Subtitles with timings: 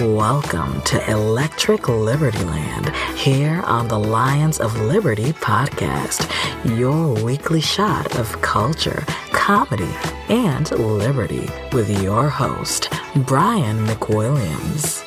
[0.00, 6.26] Welcome to Electric Liberty Land here on the Lions of Liberty podcast,
[6.78, 9.94] your weekly shot of culture, comedy,
[10.30, 15.02] and liberty with your host, Brian McWilliams.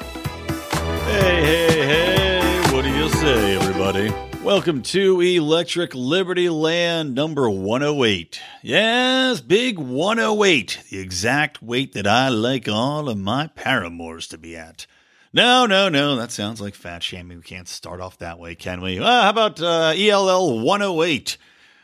[1.06, 4.33] Hey, hey, hey, what do you say, everybody?
[4.44, 8.42] Welcome to Electric Liberty Land number 108.
[8.62, 14.58] Yes, big 108, the exact weight that I like all of my paramours to be
[14.58, 14.86] at.
[15.32, 17.38] No, no, no, that sounds like fat shaming.
[17.38, 19.00] We can't start off that way, can we?
[19.00, 21.38] Uh, how about uh, ELL 108?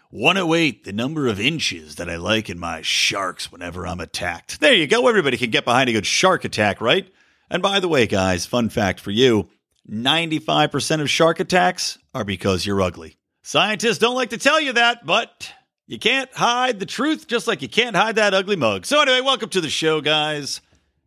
[0.09, 4.59] 108, the number of inches that I like in my sharks whenever I'm attacked.
[4.59, 5.07] There you go.
[5.07, 7.09] Everybody can get behind a good shark attack, right?
[7.49, 9.47] And by the way, guys, fun fact for you
[9.89, 13.17] 95% of shark attacks are because you're ugly.
[13.41, 15.51] Scientists don't like to tell you that, but
[15.87, 18.85] you can't hide the truth just like you can't hide that ugly mug.
[18.85, 20.61] So, anyway, welcome to the show, guys.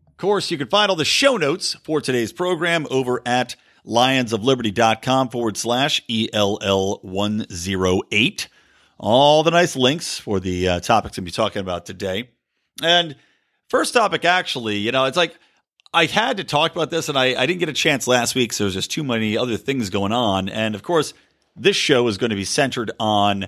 [0.09, 3.55] Of course, you can find all the show notes for today's program over at
[3.87, 8.49] lionsofliberty.com forward slash ELL108.
[8.99, 12.29] All the nice links for the uh, topics we'll be talking about today.
[12.83, 13.17] And
[13.69, 15.37] first topic, actually, you know, it's like
[15.95, 18.53] I had to talk about this and I, I didn't get a chance last week,
[18.53, 20.49] so there's just too many other things going on.
[20.49, 21.13] And of course,
[21.55, 23.47] this show is going to be centered on, uh,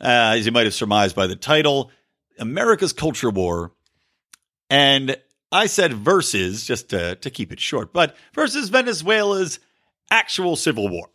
[0.00, 1.90] as you might have surmised by the title,
[2.38, 3.72] America's Culture War.
[4.68, 5.16] And
[5.50, 9.58] I said versus, just to, to keep it short, but versus Venezuela's
[10.10, 11.08] actual civil war,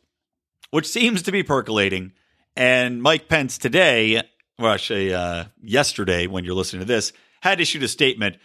[0.72, 2.12] which seems to be percolating.
[2.56, 4.24] And Mike Pence today,
[4.58, 8.38] or actually uh, yesterday, when you're listening to this, had issued a statement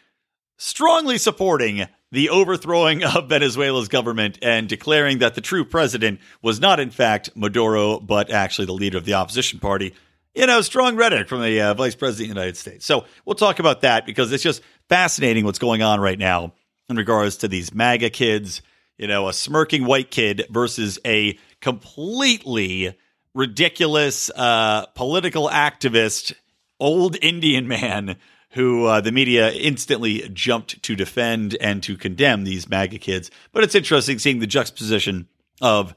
[0.61, 6.79] strongly supporting the overthrowing of Venezuela's government and declaring that the true president was not,
[6.79, 9.95] in fact, Maduro, but actually the leader of the opposition party.
[10.35, 12.87] You know, strong rhetoric from the uh, vice president of the United States.
[12.87, 16.53] So we'll talk about that because it's just fascinating what's going on right now
[16.89, 18.63] in regards to these MAGA kids,
[18.99, 22.97] you know, a smirking white kid versus a completely
[23.35, 26.35] ridiculous uh, political activist,
[26.79, 28.17] old Indian man
[28.53, 33.31] who uh, the media instantly jumped to defend and to condemn these MAGA kids.
[33.53, 35.29] But it's interesting seeing the juxtaposition
[35.61, 35.95] of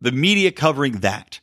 [0.00, 1.40] the media covering that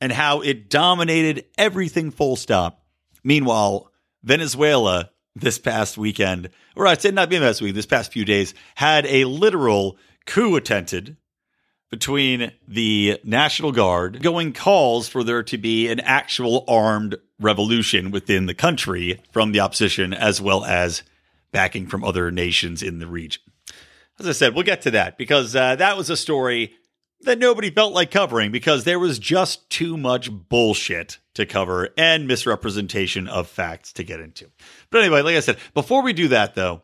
[0.00, 2.84] and how it dominated everything full stop.
[3.22, 3.90] Meanwhile,
[4.22, 8.54] Venezuela this past weekend, or I'd say not being last week, this past few days,
[8.74, 11.16] had a literal coup attempted
[11.90, 18.46] between the National Guard going calls for there to be an actual armed revolution within
[18.46, 21.02] the country from the opposition, as well as
[21.50, 23.42] backing from other nations in the region.
[24.18, 26.74] As I said, we'll get to that because uh, that was a story
[27.22, 32.26] that nobody felt like covering because there was just too much bullshit to cover and
[32.26, 34.50] misrepresentation of facts to get into.
[34.90, 36.82] But anyway, like I said, before we do that, though,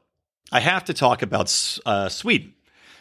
[0.51, 2.55] I have to talk about uh, Sweden.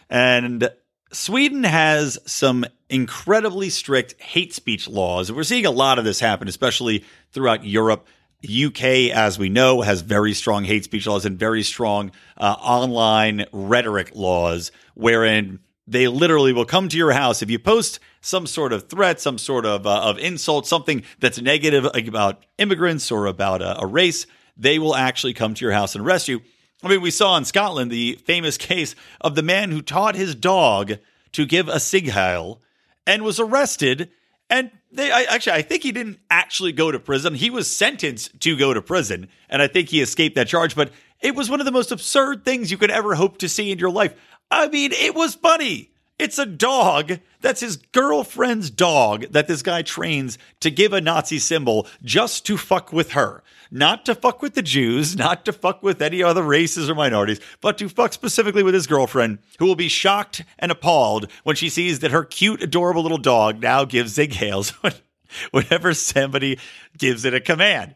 [0.10, 0.70] And
[1.12, 5.32] Sweden has some incredibly strict hate speech laws.
[5.32, 8.08] We're seeing a lot of this happen, especially throughout Europe.
[8.44, 13.46] UK, as we know, has very strong hate speech laws and very strong uh, online
[13.52, 18.74] rhetoric laws, wherein they literally will come to your house if you post some sort
[18.74, 23.62] of threat, some sort of uh, of insult, something that's negative about immigrants or about
[23.62, 24.28] a, a race.
[24.56, 26.42] They will actually come to your house and arrest you.
[26.84, 30.36] I mean, we saw in Scotland the famous case of the man who taught his
[30.36, 30.94] dog
[31.32, 31.80] to give a
[32.12, 32.62] Heil
[33.06, 34.12] and was arrested.
[34.50, 37.34] And they I, actually, I think he didn't actually go to prison.
[37.34, 40.76] He was sentenced to go to prison, and I think he escaped that charge.
[40.76, 43.72] But it was one of the most absurd things you could ever hope to see
[43.72, 44.14] in your life.
[44.50, 45.92] I mean, it was funny.
[46.20, 47.20] It's a dog.
[47.42, 52.58] That's his girlfriend's dog that this guy trains to give a Nazi symbol just to
[52.58, 53.44] fuck with her.
[53.72, 57.40] Not to fuck with the Jews, not to fuck with any other races or minorities,
[57.62, 61.70] but to fuck specifically with his girlfriend, who will be shocked and appalled when she
[61.70, 64.74] sees that her cute, adorable little dog now gives Sieg Heils.
[65.52, 66.60] whenever somebody
[66.98, 67.96] gives it a command.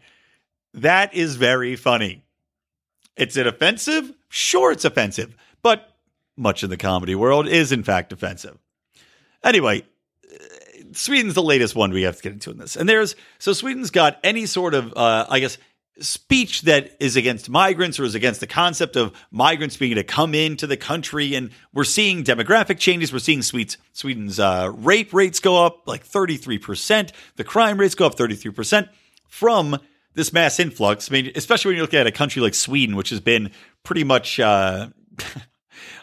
[0.73, 2.23] That is very funny.
[3.18, 4.12] It's it offensive?
[4.29, 5.95] Sure, it's offensive, but
[6.38, 8.57] much in the comedy world is in fact offensive.
[9.44, 9.83] Anyway,
[10.93, 12.75] Sweden's the latest one we have to get into in this.
[12.75, 15.57] And there's so Sweden's got any sort of uh, I guess
[15.99, 20.33] speech that is against migrants or is against the concept of migrants being to come
[20.33, 21.35] into the country.
[21.35, 23.13] And we're seeing demographic changes.
[23.13, 27.11] We're seeing Sweden's, uh, rape rates go up like 33%.
[27.35, 28.89] The crime rates go up 33%
[29.27, 29.79] from
[30.13, 31.09] this mass influx.
[31.09, 33.51] I mean, especially when you look at a country like Sweden, which has been
[33.83, 34.89] pretty much, uh,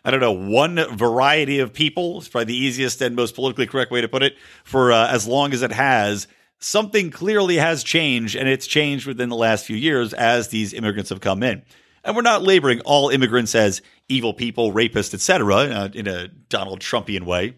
[0.05, 2.19] I don't know, one variety of people.
[2.19, 5.27] It's probably the easiest and most politically correct way to put it for uh, as
[5.27, 6.27] long as it has
[6.59, 11.11] something clearly has changed, and it's changed within the last few years as these immigrants
[11.11, 11.63] have come in.
[12.05, 16.81] And we're not labeling all immigrants as evil people, rapists, etc., uh, in a Donald
[16.81, 17.55] Trumpian way.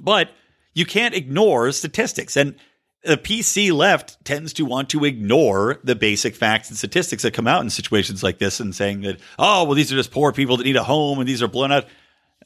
[0.00, 0.30] But
[0.74, 2.36] you can't ignore statistics.
[2.36, 2.56] And
[3.04, 7.48] the PC left tends to want to ignore the basic facts and statistics that come
[7.48, 10.56] out in situations like this and saying that, oh, well, these are just poor people
[10.56, 11.86] that need a home and these are blown out.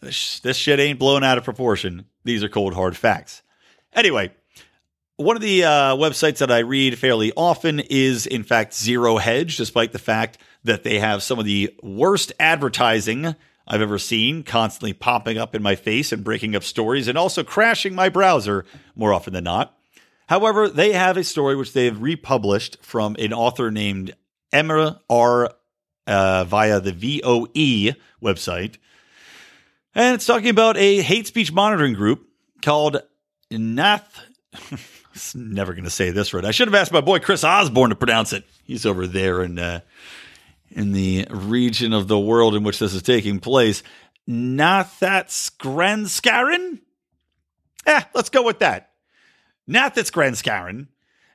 [0.01, 2.07] This, shit ain't blown out of proportion.
[2.25, 3.43] These are cold, hard facts.
[3.93, 4.33] Anyway,
[5.17, 9.57] one of the uh, websites that I read fairly often is, in fact, Zero Hedge,
[9.57, 13.35] despite the fact that they have some of the worst advertising
[13.67, 17.43] I've ever seen, constantly popping up in my face and breaking up stories and also
[17.43, 18.65] crashing my browser
[18.95, 19.77] more often than not.
[20.27, 24.15] However, they have a story which they have republished from an author named
[24.53, 25.53] Emma R.
[26.07, 28.77] Uh, via the VOE website.
[29.93, 32.29] And it's talking about a hate speech monitoring group
[32.63, 33.03] called
[33.51, 34.21] Nath.
[35.17, 36.45] It's never going to say this right.
[36.45, 38.45] I should have asked my boy Chris Osborne to pronounce it.
[38.65, 39.81] He's over there in uh,
[40.71, 43.83] in the region of the world in which this is taking place.
[44.29, 46.81] Nathatsgranskarin?
[47.87, 48.91] Eh, let's go with that.
[49.69, 50.89] Nathatsgranskarin,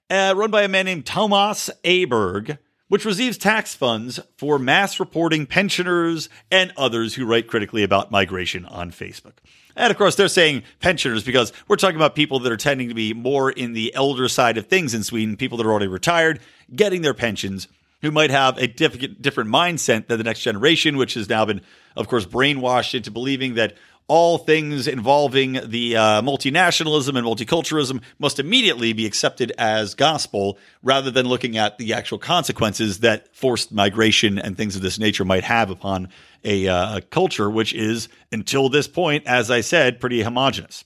[0.09, 2.57] uh, run by a man named Thomas Aberg,
[2.87, 8.65] which receives tax funds for mass reporting pensioners and others who write critically about migration
[8.65, 9.33] on Facebook.
[9.75, 12.93] And of course, they're saying pensioners because we're talking about people that are tending to
[12.93, 16.41] be more in the elder side of things in Sweden, people that are already retired,
[16.75, 17.69] getting their pensions,
[18.01, 21.61] who might have a different mindset than the next generation, which has now been,
[21.95, 23.77] of course, brainwashed into believing that
[24.07, 31.11] all things involving the uh, multinationalism and multiculturalism must immediately be accepted as gospel rather
[31.11, 35.43] than looking at the actual consequences that forced migration and things of this nature might
[35.43, 36.09] have upon
[36.43, 40.83] a, uh, a culture, which is, until this point, as I said, pretty homogenous.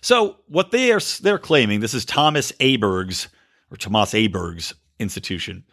[0.00, 3.28] So, what they are they're claiming, this is Thomas Aberg's
[3.70, 5.64] or Thomas Aberg's institution.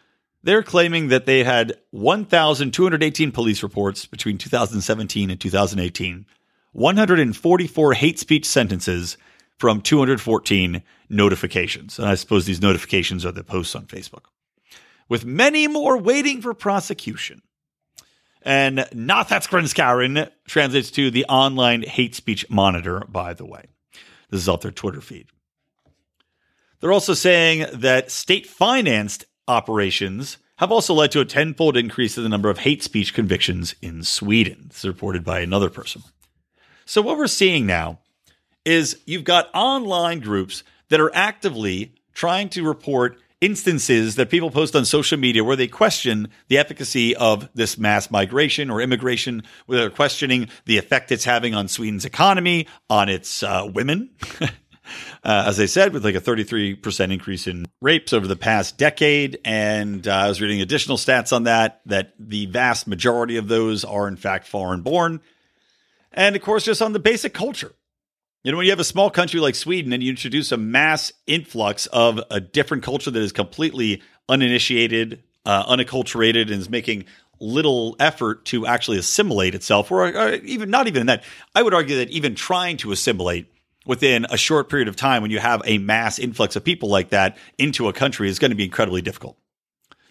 [0.44, 6.26] They're claiming that they had 1,218 police reports between 2017 and 2018,
[6.72, 9.18] 144 hate speech sentences
[9.60, 12.00] from 214 notifications.
[12.00, 14.26] And I suppose these notifications are the posts on Facebook,
[15.08, 17.44] with many more waiting for prosecution.
[18.42, 23.66] And Nathatsgranskarin translates to the online hate speech monitor, by the way.
[24.32, 25.28] This is off their Twitter feed.
[26.80, 32.24] They're also saying that state financed operations have also led to a tenfold increase in
[32.24, 34.70] the number of hate speech convictions in Sweden.
[34.72, 36.04] Is reported by another person.
[36.86, 38.00] So, what we're seeing now
[38.66, 44.76] is you've got online groups that are actively trying to report instances that people post
[44.76, 49.80] on social media where they question the efficacy of this mass migration or immigration, where
[49.80, 54.12] they're questioning the effect it's having on Sweden's economy, on its uh, women.
[55.24, 59.40] Uh, as I said, with like a 33% increase in rapes over the past decade.
[59.46, 63.84] And uh, I was reading additional stats on that, that the vast majority of those
[63.86, 65.22] are in fact foreign born.
[66.12, 67.74] And of course, just on the basic culture.
[68.44, 71.14] You know, when you have a small country like Sweden and you introduce a mass
[71.28, 77.06] influx of a different culture that is completely uninitiated, uh, unacculturated, and is making
[77.40, 81.98] little effort to actually assimilate itself, or, or even not even that, I would argue
[81.98, 83.52] that even trying to assimilate
[83.86, 87.10] within a short period of time when you have a mass influx of people like
[87.10, 89.38] that into a country is going to be incredibly difficult.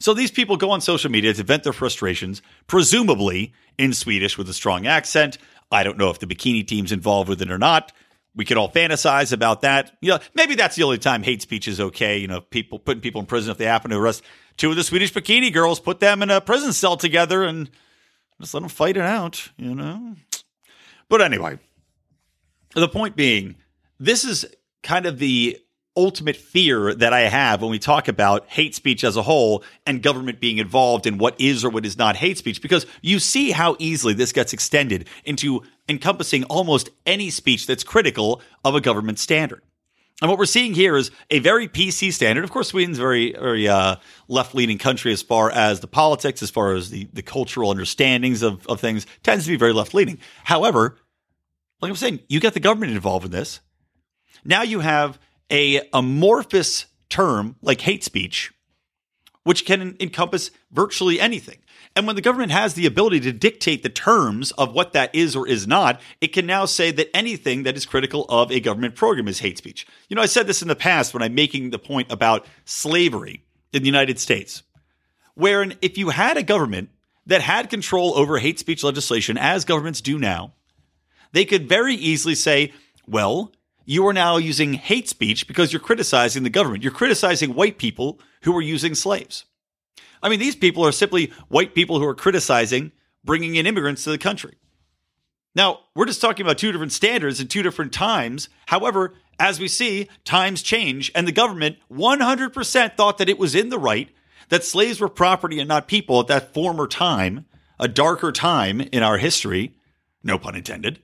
[0.00, 4.48] So these people go on social media to vent their frustrations, presumably in Swedish with
[4.48, 5.36] a strong accent.
[5.70, 7.92] I don't know if the bikini team's involved with it or not.
[8.34, 9.92] We could all fantasize about that.
[10.00, 12.18] You know, maybe that's the only time hate speech is okay.
[12.18, 14.22] You know, people putting people in prison if they happen to arrest
[14.56, 17.70] two of the Swedish bikini girls, put them in a prison cell together and
[18.40, 20.16] just let them fight it out, you know?
[21.08, 21.58] But anyway,
[22.74, 23.56] the point being,
[23.98, 24.46] this is
[24.82, 25.58] kind of the
[25.96, 30.02] ultimate fear that I have when we talk about hate speech as a whole and
[30.02, 33.50] government being involved in what is or what is not hate speech, because you see
[33.50, 39.18] how easily this gets extended into encompassing almost any speech that's critical of a government
[39.18, 39.62] standard.
[40.22, 42.44] And what we're seeing here is a very PC standard.
[42.44, 43.96] Of course, Sweden's a very, very uh,
[44.28, 48.42] left leaning country as far as the politics, as far as the, the cultural understandings
[48.42, 50.18] of, of things, tends to be very left leaning.
[50.44, 50.98] However,
[51.80, 53.60] like I'm saying, you got the government involved in this.
[54.44, 55.18] Now you have
[55.50, 58.52] a amorphous term like hate speech,
[59.44, 61.58] which can encompass virtually anything.
[61.96, 65.34] And when the government has the ability to dictate the terms of what that is
[65.34, 68.94] or is not, it can now say that anything that is critical of a government
[68.94, 69.87] program is hate speech.
[70.08, 73.44] You know, I said this in the past when I'm making the point about slavery
[73.72, 74.62] in the United States,
[75.34, 76.90] wherein if you had a government
[77.26, 80.52] that had control over hate speech legislation, as governments do now,
[81.32, 82.72] they could very easily say,
[83.06, 83.52] well,
[83.84, 86.82] you are now using hate speech because you're criticizing the government.
[86.82, 89.44] You're criticizing white people who were using slaves.
[90.22, 92.92] I mean, these people are simply white people who are criticizing
[93.25, 94.56] bringing in immigrants to the country.
[95.54, 98.49] Now, we're just talking about two different standards and two different times.
[98.66, 103.68] However, as we see, times change, and the government 100% thought that it was in
[103.68, 104.08] the right,
[104.50, 107.46] that slaves were property and not people at that former time,
[107.78, 109.75] a darker time in our history,
[110.22, 111.00] no pun intended.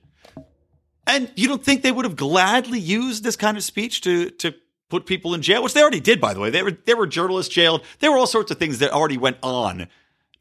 [1.07, 4.53] And you don't think they would have gladly used this kind of speech to, to
[4.89, 6.49] put people in jail, which they already did, by the way.
[6.49, 7.83] They were there were journalists jailed.
[7.99, 9.87] There were all sorts of things that already went on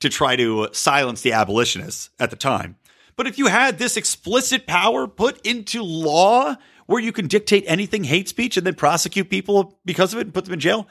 [0.01, 2.77] to try to silence the abolitionists at the time.
[3.15, 8.05] But if you had this explicit power put into law where you can dictate anything
[8.05, 10.87] hate speech and then prosecute people because of it and put them in jail,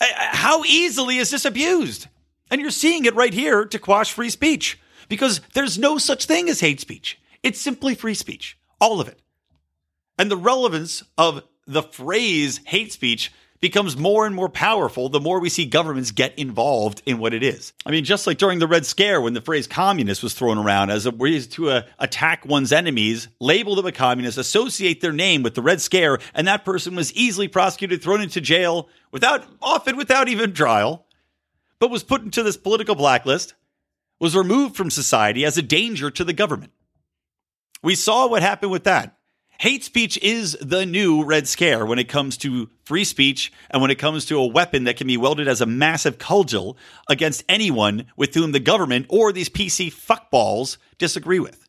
[0.00, 2.08] how easily is this abused?
[2.50, 6.48] And you're seeing it right here to quash free speech because there's no such thing
[6.48, 7.18] as hate speech.
[7.42, 9.20] It's simply free speech, all of it.
[10.18, 13.32] And the relevance of the phrase hate speech
[13.64, 17.42] becomes more and more powerful the more we see governments get involved in what it
[17.42, 17.72] is.
[17.86, 20.90] I mean, just like during the Red Scare when the phrase communist was thrown around
[20.90, 25.42] as a way to uh, attack one's enemies, label them a communist, associate their name
[25.42, 29.96] with the Red Scare, and that person was easily prosecuted, thrown into jail without, often
[29.96, 31.06] without even trial,
[31.78, 33.54] but was put into this political blacklist,
[34.20, 36.73] was removed from society as a danger to the government.
[37.84, 39.18] We saw what happened with that.
[39.58, 43.90] Hate speech is the new Red Scare when it comes to free speech and when
[43.90, 46.78] it comes to a weapon that can be wielded as a massive cudgel
[47.10, 51.68] against anyone with whom the government or these PC fuckballs disagree with.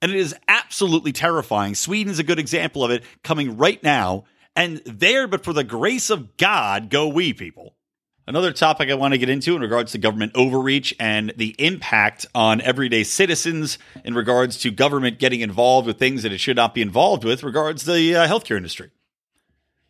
[0.00, 1.74] And it is absolutely terrifying.
[1.74, 4.24] Sweden is a good example of it coming right now.
[4.56, 7.76] And there, but for the grace of God, go we, people.
[8.26, 12.24] Another topic I want to get into in regards to government overreach and the impact
[12.34, 16.74] on everyday citizens in regards to government getting involved with things that it should not
[16.74, 18.90] be involved with regards the uh, healthcare industry.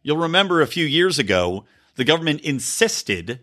[0.02, 1.64] You'll remember a few years ago,
[1.94, 3.38] the government insisted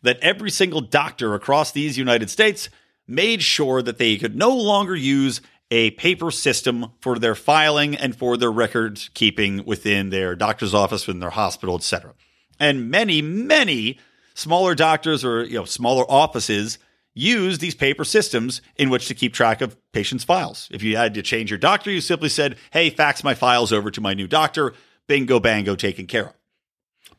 [0.00, 2.70] that every single doctor across these United States
[3.06, 8.16] made sure that they could no longer use a paper system for their filing and
[8.16, 12.14] for their record keeping within their doctor's office, within their hospital, etc.
[12.58, 13.98] And many, many
[14.34, 16.78] smaller doctors or you know smaller offices
[17.14, 20.68] use these paper systems in which to keep track of patients' files.
[20.70, 23.90] If you had to change your doctor, you simply said, "Hey, fax my files over
[23.90, 24.74] to my new doctor."
[25.08, 26.34] Bingo, bango, taken care of.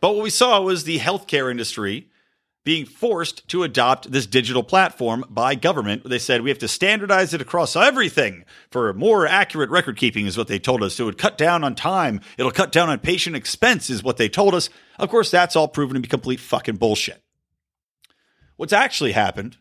[0.01, 2.07] But what we saw was the healthcare industry
[2.65, 6.07] being forced to adopt this digital platform by government.
[6.07, 10.37] They said we have to standardize it across everything for more accurate record keeping, is
[10.37, 10.99] what they told us.
[10.99, 12.21] It would cut down on time.
[12.37, 14.69] It'll cut down on patient expense, is what they told us.
[14.99, 17.21] Of course, that's all proven to be complete fucking bullshit.
[18.57, 19.57] What's actually happened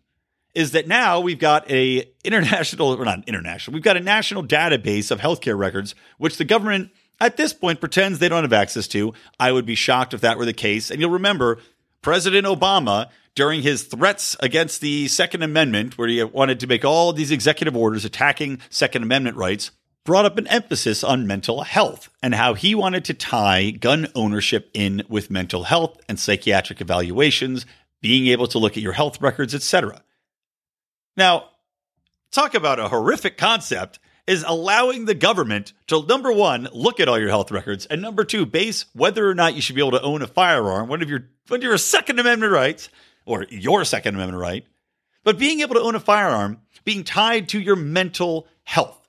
[0.55, 5.11] is that now we've got a international, or not international, we've got a national database
[5.11, 9.15] of healthcare records, which the government at this point pretends they don't have access to.
[9.41, 10.91] I would be shocked if that were the case.
[10.91, 11.59] And you'll remember
[12.03, 17.13] President Obama, during his threats against the Second Amendment, where he wanted to make all
[17.13, 19.71] these executive orders attacking Second Amendment rights,
[20.05, 24.71] brought up an emphasis on mental health and how he wanted to tie gun ownership
[24.75, 27.67] in with mental health and psychiatric evaluations,
[28.01, 30.03] being able to look at your health records, etc.
[31.17, 31.51] Now,
[32.31, 37.19] talk about a horrific concept is allowing the government to number one look at all
[37.19, 40.03] your health records and number two base whether or not you should be able to
[40.03, 42.89] own a firearm one of your one of your second amendment rights
[43.27, 44.65] or your second amendment right
[45.25, 49.02] but being able to own a firearm being tied to your mental health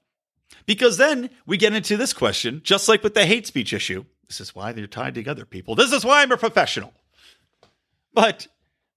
[0.65, 4.39] because then we get into this question just like with the hate speech issue this
[4.39, 6.93] is why they're tied together people this is why i'm a professional
[8.13, 8.47] but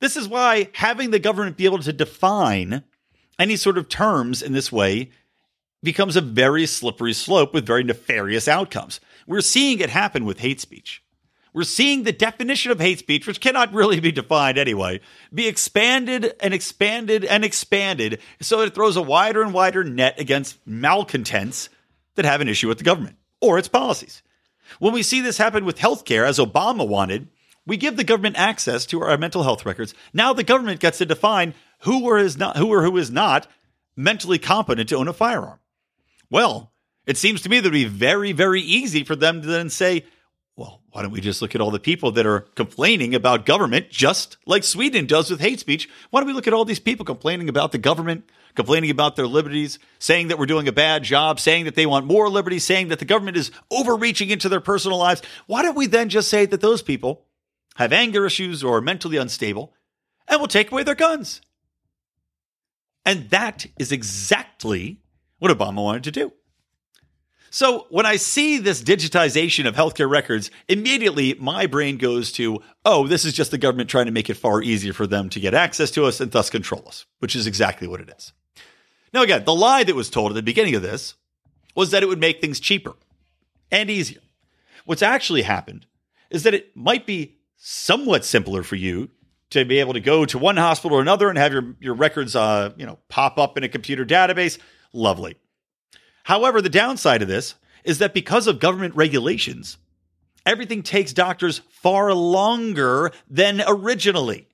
[0.00, 2.84] this is why having the government be able to define
[3.38, 5.10] any sort of terms in this way
[5.82, 9.00] becomes a very slippery slope with very nefarious outcomes.
[9.26, 11.02] We're seeing it happen with hate speech.
[11.56, 15.00] We're seeing the definition of hate speech, which cannot really be defined anyway,
[15.32, 20.58] be expanded and expanded and expanded so it throws a wider and wider net against
[20.66, 21.70] malcontents
[22.16, 24.22] that have an issue with the government or its policies.
[24.80, 27.28] When we see this happen with healthcare, as Obama wanted,
[27.64, 29.94] we give the government access to our mental health records.
[30.12, 33.46] Now the government gets to define who or is not who or who is not
[33.96, 35.60] mentally competent to own a firearm.
[36.28, 36.74] Well,
[37.06, 39.70] it seems to me that it would be very, very easy for them to then
[39.70, 40.04] say,
[40.56, 43.90] well, why don't we just look at all the people that are complaining about government,
[43.90, 45.86] just like Sweden does with hate speech?
[46.08, 49.26] Why don't we look at all these people complaining about the government, complaining about their
[49.26, 52.88] liberties, saying that we're doing a bad job, saying that they want more liberty, saying
[52.88, 55.20] that the government is overreaching into their personal lives?
[55.46, 57.26] Why don't we then just say that those people
[57.74, 59.74] have anger issues or are mentally unstable
[60.26, 61.42] and we'll take away their guns?
[63.04, 65.02] And that is exactly
[65.38, 66.32] what Obama wanted to do.
[67.56, 73.06] So when I see this digitization of healthcare records, immediately my brain goes to, oh,
[73.06, 75.54] this is just the government trying to make it far easier for them to get
[75.54, 78.34] access to us and thus control us, which is exactly what it is.
[79.14, 81.14] Now, again, the lie that was told at the beginning of this
[81.74, 82.92] was that it would make things cheaper
[83.70, 84.20] and easier.
[84.84, 85.86] What's actually happened
[86.28, 89.08] is that it might be somewhat simpler for you
[89.48, 92.36] to be able to go to one hospital or another and have your, your records
[92.36, 94.58] uh, you know, pop up in a computer database.
[94.92, 95.36] Lovely.
[96.26, 97.54] However, the downside of this
[97.84, 99.78] is that because of government regulations,
[100.44, 104.48] everything takes doctors far longer than originally.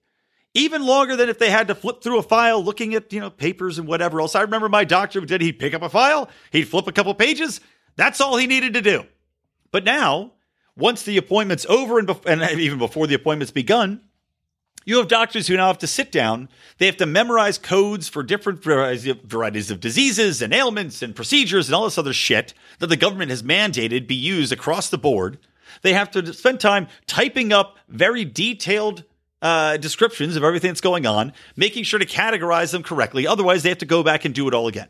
[0.53, 3.31] Even longer than if they had to flip through a file looking at, you know,
[3.31, 4.35] papers and whatever else.
[4.35, 7.63] I remember my doctor did he'd pick up a file, he'd flip a couple pages.
[7.97, 9.07] That's all he needed to do.
[9.71, 10.33] But now,
[10.77, 14.03] once the appointment's over and, bef- and even before the appointment's begun,
[14.85, 16.49] you have doctors who now have to sit down.
[16.79, 21.75] They have to memorize codes for different varieties of diseases and ailments and procedures and
[21.75, 25.39] all this other shit that the government has mandated be used across the board.
[25.83, 29.05] They have to spend time typing up very detailed
[29.41, 33.27] uh, descriptions of everything that's going on, making sure to categorize them correctly.
[33.27, 34.89] Otherwise, they have to go back and do it all again.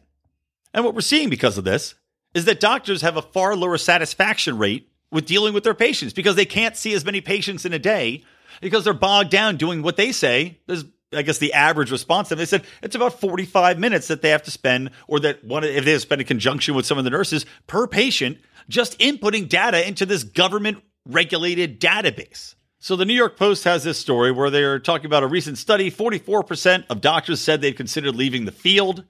[0.75, 1.95] And what we're seeing because of this
[2.35, 6.37] is that doctors have a far lower satisfaction rate with dealing with their patients because
[6.37, 8.25] they can't see as many patients in a day
[8.61, 12.39] because they're bogged down doing what they say is I guess the average response time.
[12.39, 15.85] They said it's about 45 minutes that they have to spend, or that one if
[15.85, 20.07] they spend in conjunction with some of the nurses per patient, just inputting data into
[20.07, 22.55] this government regulated database.
[22.79, 25.91] So the New York Post has this story where they're talking about a recent study.
[25.91, 29.05] 44% of doctors said they'd considered leaving the field.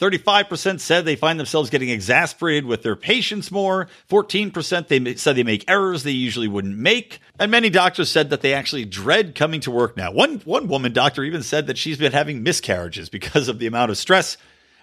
[0.00, 3.88] 35% said they find themselves getting exasperated with their patients more.
[4.10, 7.20] 14% they said they make errors they usually wouldn't make.
[7.38, 10.10] And many doctors said that they actually dread coming to work now.
[10.10, 13.92] One, one woman doctor even said that she's been having miscarriages because of the amount
[13.92, 14.36] of stress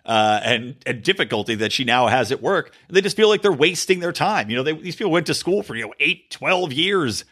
[0.05, 2.73] uh, and, and difficulty that she now has at work.
[2.87, 4.49] And They just feel like they're wasting their time.
[4.49, 7.25] You know, they, these people went to school for, you know, eight, 12 years.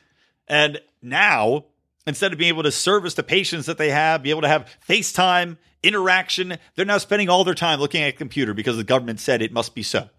[0.48, 1.66] And now,
[2.08, 4.70] instead of being able to service the patients that they have, be able to have
[4.88, 6.58] FaceTime, interaction.
[6.76, 9.54] They're now spending all their time looking at a computer because the government said it
[9.54, 10.10] must be so.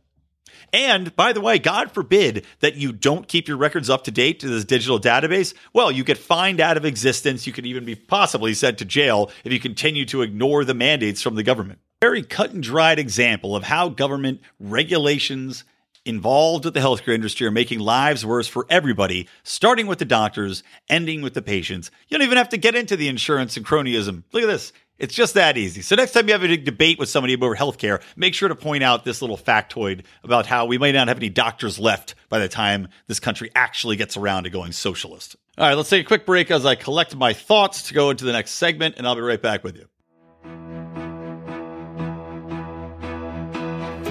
[0.73, 4.40] And by the way, God forbid that you don't keep your records up to date
[4.40, 5.55] to this digital database.
[5.73, 7.47] Well, you get fined out of existence.
[7.47, 11.23] You could even be possibly sent to jail if you continue to ignore the mandates
[11.23, 11.81] from the government.
[12.01, 15.64] Very cut and dried example of how government regulations
[16.05, 20.63] involved with the healthcare industry are making lives worse for everybody, starting with the doctors,
[20.89, 21.91] ending with the patients.
[22.09, 24.25] You don't even have to get into the insurance and cronyism.
[24.33, 24.73] Look at this.
[24.99, 25.81] It's just that easy.
[25.81, 28.85] So next time you have a debate with somebody about healthcare, make sure to point
[28.85, 32.49] out this little factoid about how we might not have any doctors left by the
[32.49, 35.37] time this country actually gets around to going socialist.
[35.57, 38.27] All right, let's take a quick break as I collect my thoughts to go into
[38.27, 40.89] the next segment, and I'll be right back with you.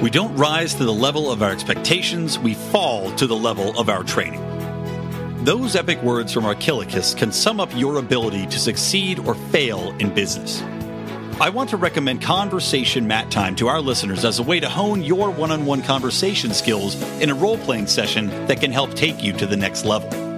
[0.01, 3.89] We don't rise to the level of our expectations, we fall to the level of
[3.89, 4.41] our training.
[5.43, 10.13] Those epic words from Archilochus can sum up your ability to succeed or fail in
[10.13, 10.61] business.
[11.41, 15.03] I want to recommend Conversation Mat Time to our listeners as a way to hone
[15.03, 19.21] your one on one conversation skills in a role playing session that can help take
[19.21, 20.28] you to the next level.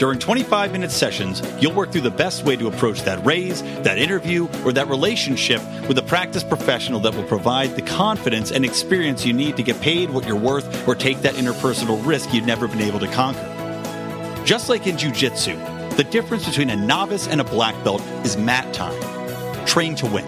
[0.00, 3.98] During 25 minute sessions, you'll work through the best way to approach that raise, that
[3.98, 9.26] interview, or that relationship with a practice professional that will provide the confidence and experience
[9.26, 12.66] you need to get paid what you're worth or take that interpersonal risk you've never
[12.66, 13.44] been able to conquer.
[14.46, 15.54] Just like in Jiu Jitsu,
[15.96, 18.98] the difference between a novice and a black belt is mat time
[19.66, 20.24] train to win.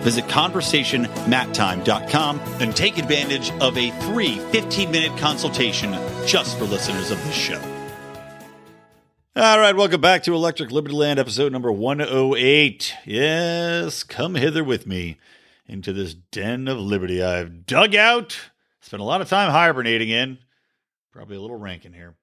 [0.00, 5.92] Visit conversationmattime.com and take advantage of a free 15 minute consultation
[6.26, 7.73] just for listeners of this show.
[9.36, 12.94] All right, welcome back to Electric Liberty Land, episode number 108.
[13.04, 15.16] Yes, come hither with me
[15.66, 18.38] into this den of liberty I've dug out,
[18.80, 20.38] spent a lot of time hibernating in.
[21.10, 22.14] Probably a little rank in here.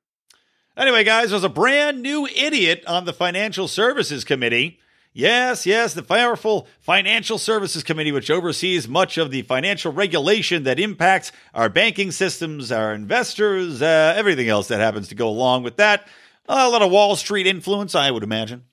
[0.77, 4.79] Anyway, guys, there's a brand new idiot on the Financial Services Committee
[5.13, 10.79] Yes, yes, the powerful Financial Services Committee, which oversees much of the financial regulation that
[10.79, 15.75] impacts our banking systems, our investors, uh, everything else that happens to go along with
[15.75, 16.07] that.
[16.47, 18.65] A lot of Wall Street influence, I would imagine.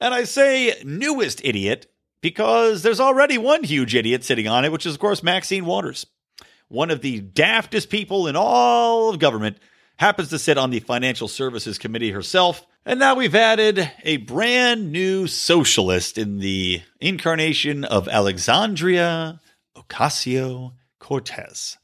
[0.00, 1.86] And I say newest idiot
[2.20, 6.06] because there's already one huge idiot sitting on it, which is, of course, Maxine Waters.
[6.68, 9.58] One of the daftest people in all of government
[9.96, 12.66] happens to sit on the Financial Services Committee herself.
[12.84, 19.40] And now we've added a brand new socialist in the incarnation of Alexandria
[19.76, 21.78] Ocasio Cortez,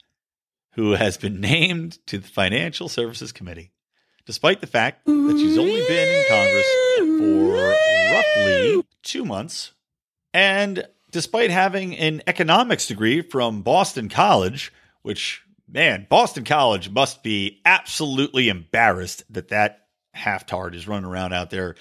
[0.71, 3.71] who has been named to the Financial Services Committee,
[4.29, 6.67] despite the fact that she's only been in Congress
[7.17, 9.71] for roughly two months.
[10.35, 17.59] And despite having an economics degree from Boston College, which, man, Boston College must be
[17.65, 21.73] absolutely embarrassed that that half-tard is running around out there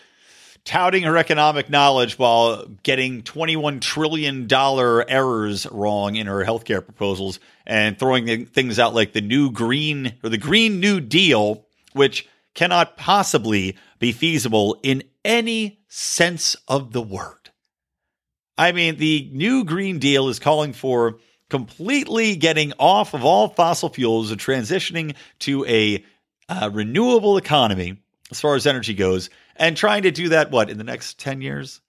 [0.64, 7.98] touting her economic knowledge while getting $21 trillion errors wrong in her healthcare proposals and
[7.98, 12.26] throwing things out like the new green or the green new deal, which
[12.58, 17.50] cannot possibly be feasible in any sense of the word.
[18.58, 23.88] I mean, the new green deal is calling for completely getting off of all fossil
[23.90, 26.04] fuels and transitioning to a
[26.48, 27.98] uh, renewable economy
[28.32, 31.40] as far as energy goes, and trying to do that, what, in the next 10
[31.40, 31.80] years?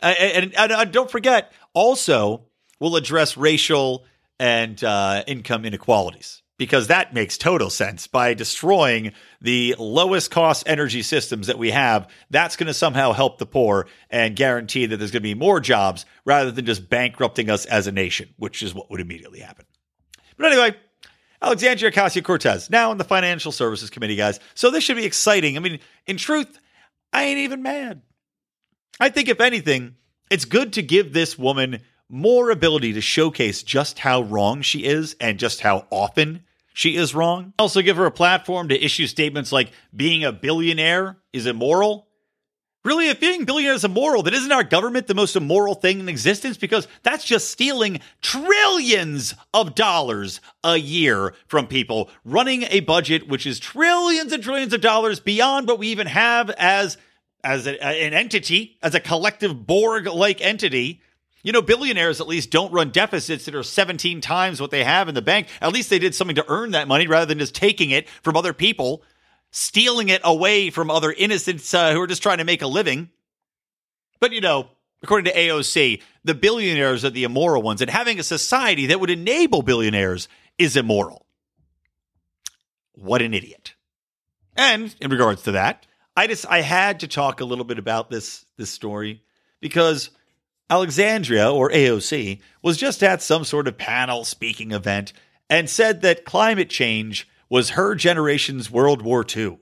[0.00, 2.42] And, and, and, don't forget, also,
[2.78, 4.04] we'll address racial
[4.38, 8.06] and uh, income inequalities because that makes total sense.
[8.06, 13.38] By destroying the lowest cost energy systems that we have, that's going to somehow help
[13.38, 17.48] the poor and guarantee that there's going to be more jobs rather than just bankrupting
[17.48, 19.64] us as a nation, which is what would immediately happen.
[20.36, 20.76] But anyway,
[21.40, 24.38] Alexandria Ocasio Cortez, now in the Financial Services Committee, guys.
[24.54, 25.56] So this should be exciting.
[25.56, 26.60] I mean, in truth,
[27.10, 28.02] I ain't even mad.
[29.00, 29.94] I think, if anything,
[30.30, 35.16] it's good to give this woman more ability to showcase just how wrong she is
[35.22, 36.44] and just how often
[36.80, 37.52] she is wrong.
[37.58, 42.08] Also, give her a platform to issue statements like being a billionaire is immoral
[42.82, 46.08] Really, if being billionaire is immoral, then isn't our government the most immoral thing in
[46.08, 46.56] existence?
[46.56, 53.46] Because that's just stealing trillions of dollars a year from people, running a budget which
[53.46, 56.96] is trillions and trillions of dollars beyond what we even have as
[57.44, 61.02] as a, an entity, as a collective Borg-like entity.
[61.42, 65.08] You know, billionaires at least don't run deficits that are 17 times what they have
[65.08, 65.48] in the bank.
[65.60, 68.36] At least they did something to earn that money rather than just taking it from
[68.36, 69.02] other people
[69.50, 73.10] stealing it away from other innocents uh, who are just trying to make a living.
[74.20, 74.68] But you know,
[75.02, 79.10] according to AOC, the billionaires are the immoral ones, and having a society that would
[79.10, 81.26] enable billionaires is immoral.
[82.92, 83.74] What an idiot.
[84.56, 88.10] And in regards to that, I just I had to talk a little bit about
[88.10, 89.22] this this story
[89.60, 90.10] because
[90.70, 95.12] Alexandria or AOC was just at some sort of panel speaking event
[95.50, 99.58] and said that climate change was her generation's World War II,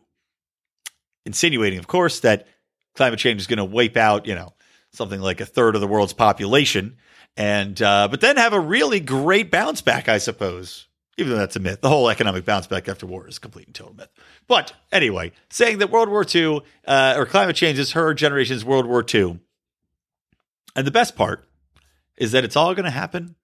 [1.25, 2.47] insinuating, of course, that
[2.95, 4.53] climate change is going to wipe out, you know,
[4.93, 6.99] something like a third of the world's population,
[7.37, 10.87] and uh, but then have a really great bounce back, I suppose.
[11.17, 13.67] Even though that's a myth, the whole economic bounce back after war is a complete
[13.67, 14.11] and total myth.
[14.47, 18.87] But anyway, saying that World War II uh, or climate change is her generation's World
[18.87, 19.41] War II,
[20.79, 21.45] and the best part
[22.17, 23.35] is that it's all going to happen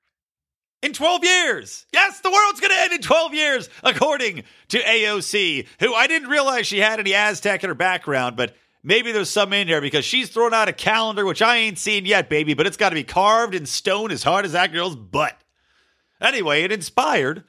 [0.82, 1.84] in 12 years.
[1.92, 6.28] Yes, the world's going to end in 12 years, according to AOC, who I didn't
[6.28, 10.04] realize she had any Aztec in her background, but maybe there's some in here because
[10.04, 12.94] she's thrown out a calendar, which I ain't seen yet, baby, but it's got to
[12.94, 15.36] be carved in stone as hard as that girl's butt.
[16.20, 17.42] Anyway, it inspired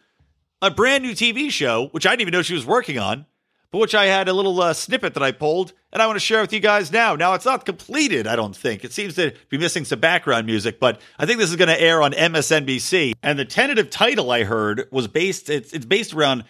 [0.63, 3.27] a brand new TV show, which I didn't even know she was working on,
[3.75, 6.21] but which I had a little uh, snippet that I pulled, and I want to
[6.21, 7.17] share with you guys now.
[7.17, 8.85] Now, it's not completed, I don't think.
[8.85, 11.81] It seems to be missing some background music, but I think this is going to
[11.81, 13.15] air on MSNBC.
[13.21, 16.45] And the tentative title I heard was based, it's, it's based around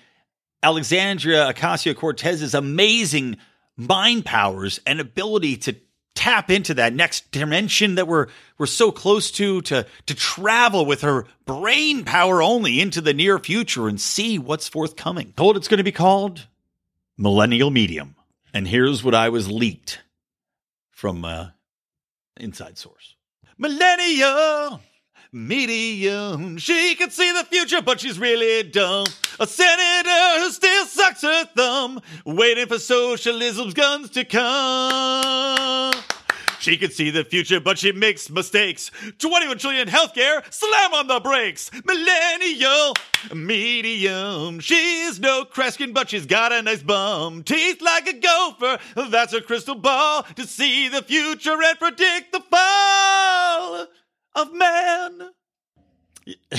[0.61, 3.37] Alexandria Ocasio Cortez's amazing
[3.75, 5.75] mind powers and ability to
[6.13, 8.27] tap into that next dimension that we're
[8.59, 13.39] we're so close to to to travel with her brain power only into the near
[13.39, 15.33] future and see what's forthcoming.
[15.35, 16.45] Told it's going to be called
[17.17, 18.15] Millennial Medium.
[18.53, 20.01] And here's what I was leaked
[20.91, 21.49] from uh,
[22.37, 23.15] inside source.
[23.57, 24.81] Millennial
[25.31, 26.57] medium.
[26.57, 29.05] She can see the future, but she's really dumb.
[29.39, 35.93] A senator who still sucks her thumb, waiting for socialism's guns to come.
[36.65, 38.89] She can see the future, but she makes mistakes.
[39.19, 41.69] 21 trillion healthcare, slam on the brakes.
[41.85, 42.95] Millennial,
[43.35, 44.59] medium.
[44.59, 47.43] She's no Kreskin, but she's got a nice bum.
[47.43, 48.79] Teeth like a gopher,
[49.11, 50.23] that's her crystal ball.
[50.23, 53.85] To see the future and predict the fall
[54.33, 55.29] of man.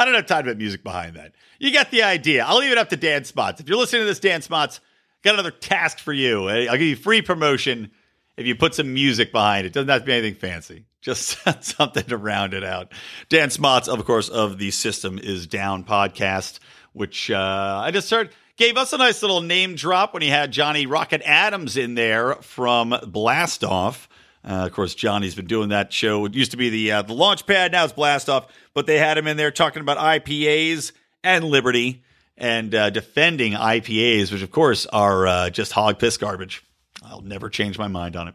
[0.00, 1.30] I don't have time to put music behind that.
[1.60, 2.44] You get the idea.
[2.44, 3.60] I'll leave it up to Dan Spots.
[3.60, 4.80] If you're listening to this, Dan Spots,
[5.22, 6.48] got another task for you.
[6.48, 7.92] I'll give you free promotion
[8.36, 9.72] if you put some music behind it.
[9.72, 10.84] Doesn't have to be anything fancy.
[11.00, 12.92] Just something to round it out.
[13.28, 16.58] Dan Smots, of course, of the System is Down podcast,
[16.92, 20.50] which uh, I just heard gave us a nice little name drop when he had
[20.50, 24.08] Johnny Rocket Adams in there from Blast Off.
[24.44, 26.24] Uh, of course, Johnny's been doing that show.
[26.24, 28.98] It used to be the uh, the launch pad, now it's Blast Off, but they
[28.98, 30.92] had him in there talking about IPAs
[31.24, 32.04] and Liberty
[32.38, 36.62] and uh, defending IPAs, which of course are uh, just hog piss garbage.
[37.06, 38.34] I'll never change my mind on it.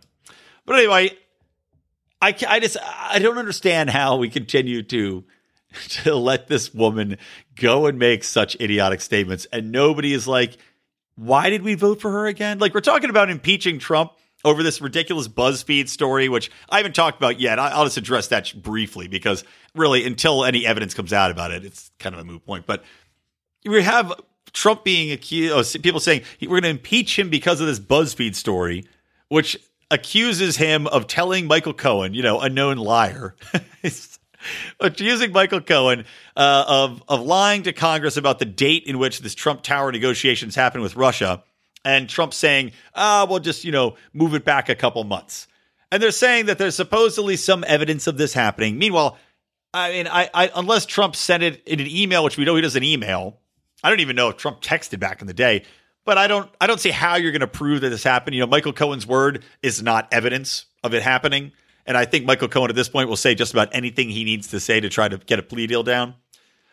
[0.66, 1.12] But anyway,
[2.22, 5.24] I, I just I don't understand how we continue to
[5.90, 7.18] to let this woman
[7.56, 10.58] go and make such idiotic statements, and nobody is like,
[11.16, 12.60] why did we vote for her again?
[12.60, 14.12] Like we're talking about impeaching Trump
[14.44, 17.60] over this ridiculous BuzzFeed story, which I haven't talked about yet.
[17.60, 19.44] I'll just address that briefly because
[19.76, 22.66] really, until any evidence comes out about it, it's kind of a moot point.
[22.66, 22.84] But
[23.66, 24.14] we have
[24.54, 28.36] Trump being accused, oh, people saying we're going to impeach him because of this BuzzFeed
[28.36, 28.86] story,
[29.30, 29.58] which
[29.90, 33.36] accuses him of telling Michael Cohen, you know, a known liar,
[34.80, 39.36] accusing Michael Cohen uh, of of lying to Congress about the date in which this
[39.36, 41.44] Trump Tower negotiations happened with Russia,
[41.86, 45.48] and Trump saying, "Ah, we'll just you know move it back a couple months."
[45.92, 48.78] And they're saying that there's supposedly some evidence of this happening.
[48.78, 49.18] Meanwhile,
[49.74, 52.62] I mean, I, I unless Trump sent it in an email, which we know he
[52.62, 53.41] doesn't email,
[53.84, 55.64] I don't even know if Trump texted back in the day,
[56.06, 58.36] but I don't I don't see how you're going to prove that this happened.
[58.36, 61.52] You know, Michael Cohen's word is not evidence of it happening,
[61.86, 64.48] and I think Michael Cohen at this point will say just about anything he needs
[64.50, 66.16] to say to try to get a plea deal down.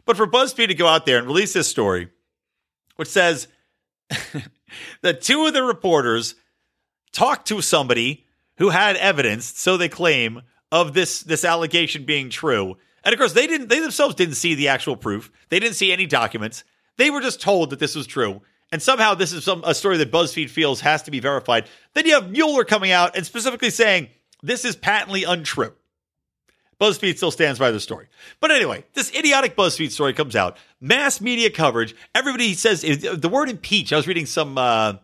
[0.05, 2.09] But for BuzzFeed to go out there and release this story,
[2.97, 3.49] which says
[5.03, 6.35] that two of the reporters
[7.13, 8.25] talked to somebody
[8.57, 12.77] who had evidence, so they claim, of this this allegation being true.
[13.05, 15.31] And of course, they didn't they themselves didn't see the actual proof.
[15.49, 16.65] They didn't see any documents.
[16.99, 18.43] They were just told that this was true.
[18.71, 21.67] And somehow this is some a story that BuzzFeed feels has to be verified.
[21.95, 24.09] Then you have Mueller coming out and specifically saying
[24.43, 25.73] this is patently untrue.
[26.81, 28.07] BuzzFeed still stands by the story.
[28.41, 30.59] But anyway, this idiotic BuzzFeed story comes out.
[30.81, 31.95] Mass media coverage.
[32.15, 33.93] Everybody says the word impeach.
[33.93, 34.95] I was reading some, uh,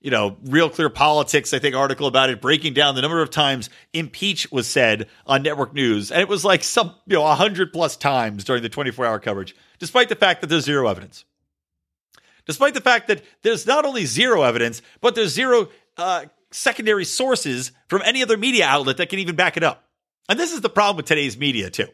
[0.00, 3.30] you know, Real Clear Politics, I think, article about it, breaking down the number of
[3.30, 6.12] times impeach was said on network news.
[6.12, 9.56] And it was like some, you know, 100 plus times during the 24 hour coverage,
[9.80, 11.24] despite the fact that there's zero evidence
[12.46, 17.72] despite the fact that there's not only zero evidence, but there's zero uh, secondary sources
[17.88, 19.84] from any other media outlet that can even back it up.
[20.28, 21.88] And this is the problem with today's media too.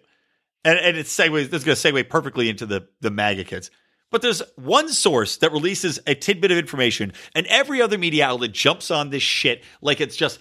[0.65, 3.71] And, and it's segues, this is going to segue perfectly into the, the MAGA kids.
[4.11, 8.53] But there's one source that releases a tidbit of information, and every other media outlet
[8.53, 10.39] jumps on this shit like it's just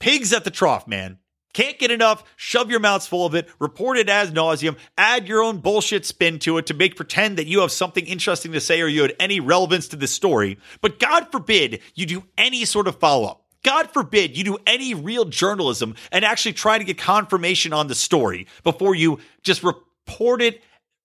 [0.00, 1.18] pigs at the trough, man.
[1.52, 5.42] Can't get enough, shove your mouths full of it, report it as nauseum, add your
[5.42, 8.80] own bullshit spin to it to make pretend that you have something interesting to say
[8.80, 10.58] or you had any relevance to this story.
[10.80, 13.44] But God forbid you do any sort of follow up.
[13.62, 17.94] God forbid you do any real journalism and actually try to get confirmation on the
[17.94, 20.62] story before you just report it,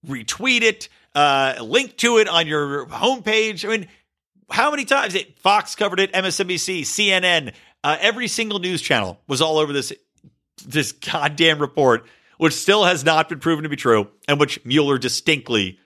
[0.07, 3.65] retweet it, uh, link to it on your homepage.
[3.65, 3.87] I mean,
[4.49, 9.41] how many times it Fox covered it, MSNBC, CNN, uh, every single news channel was
[9.41, 9.93] all over this
[10.65, 12.05] this goddamn report,
[12.37, 15.79] which still has not been proven to be true, and which Mueller distinctly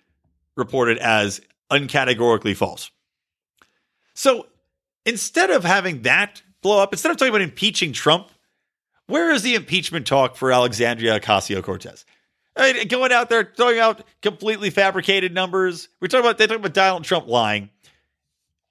[0.56, 2.92] reported as uncategorically false.
[4.14, 4.48] So
[5.06, 8.30] instead of having that blow up, instead of talking about impeaching Trump,
[9.08, 12.06] where is the impeachment talk for Alexandria Ocasio Cortez?
[12.56, 15.88] I mean, going out there throwing out completely fabricated numbers.
[16.00, 17.70] We're talking about they talk about Donald Trump lying.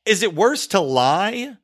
[0.05, 1.57] Is it worse to lie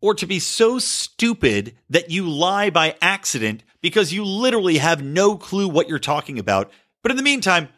[0.00, 5.36] or to be so stupid that you lie by accident because you literally have no
[5.36, 6.70] clue what you're talking about.
[7.02, 7.68] But in the meantime,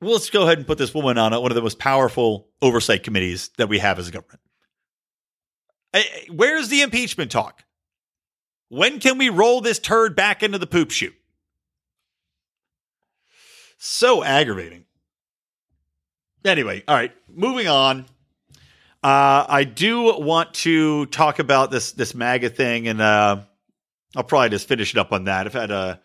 [0.00, 3.02] well, let's go ahead and put this woman on one of the most powerful oversight
[3.02, 4.40] committees that we have as a government.
[6.30, 7.64] Where's the impeachment talk?
[8.68, 11.14] When can we roll this turd back into the poop chute?
[13.78, 14.84] So aggravating.
[16.44, 18.06] Anyway, all right, moving on.
[19.02, 23.42] Uh, I do want to talk about this this MAGA thing, and uh,
[24.16, 25.46] I'll probably just finish it up on that.
[25.46, 26.00] I've had a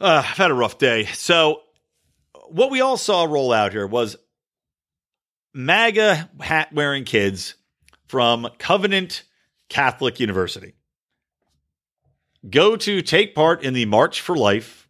[0.00, 1.04] uh, I've had a rough day.
[1.04, 1.60] So
[2.48, 4.16] what we all saw roll out here was
[5.52, 7.54] MAGA hat wearing kids
[8.08, 9.10] from Covington
[9.68, 10.74] Catholic University.
[12.48, 14.88] go to take part in the March for Life,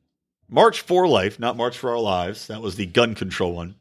[0.49, 2.47] March for Life, not March for Our Lives.
[2.49, 3.77] That was the gun control one.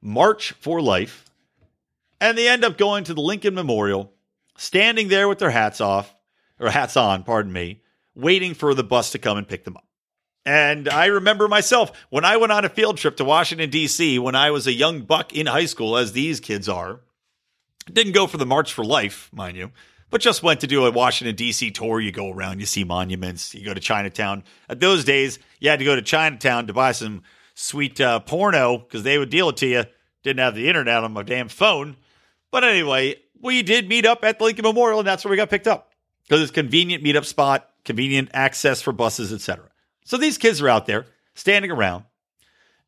[0.00, 1.24] March for Life.
[2.20, 4.12] And they end up going to the Lincoln Memorial,
[4.56, 6.14] standing there with their hats off,
[6.60, 7.82] or hats on, pardon me,
[8.14, 9.88] waiting for the bus to come and pick them up.
[10.44, 14.34] And I remember myself when I went on a field trip to Washington, D.C., when
[14.34, 17.00] I was a young buck in high school, as these kids are.
[17.92, 19.72] Didn't go for the March for Life, mind you,
[20.10, 21.70] but just went to do a Washington, D.C.
[21.70, 22.00] tour.
[22.00, 24.42] You go around, you see monuments, you go to Chinatown.
[24.68, 27.22] At those days, you had to go to Chinatown to buy some
[27.54, 29.84] sweet uh, porno because they would deal it to you.
[30.22, 31.96] Didn't have the internet on my damn phone.
[32.50, 35.50] But anyway, we did meet up at the Lincoln Memorial, and that's where we got
[35.50, 35.87] picked up
[36.28, 39.68] because it's convenient meetup spot, convenient access for buses, etc.
[40.04, 42.04] So these kids are out there standing around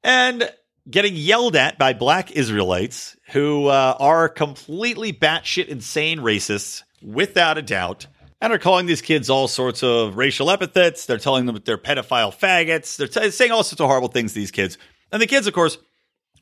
[0.02, 0.50] and
[0.88, 7.62] getting yelled at by black Israelites who uh, are completely batshit insane racists, without a
[7.62, 8.06] doubt,
[8.40, 11.06] and are calling these kids all sorts of racial epithets.
[11.06, 12.96] They're telling them that they're pedophile faggots.
[12.96, 14.78] They're t- saying all sorts of horrible things to these kids.
[15.12, 15.78] And the kids, of course,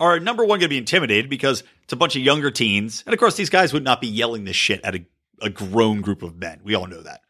[0.00, 3.02] are number one going to be intimidated because it's a bunch of younger teens.
[3.06, 5.04] And of course, these guys would not be yelling this shit at a,
[5.42, 6.60] a grown group of men.
[6.64, 7.20] We all know that.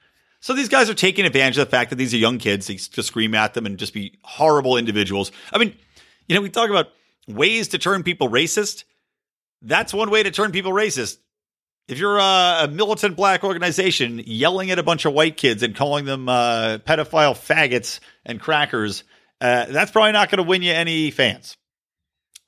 [0.41, 3.03] So these guys are taking advantage of the fact that these are young kids to
[3.03, 5.33] scream at them and just be horrible individuals.
[5.53, 5.75] I mean,
[6.29, 6.89] you know, we talk about
[7.27, 8.85] ways to turn people racist.
[9.63, 11.19] That's one way to turn people racist.
[11.89, 15.75] If you're a, a militant black organization yelling at a bunch of white kids and
[15.75, 19.05] calling them uh, pedophile faggots and crackers,
[19.41, 21.57] uh, that's probably not going to win you any fans.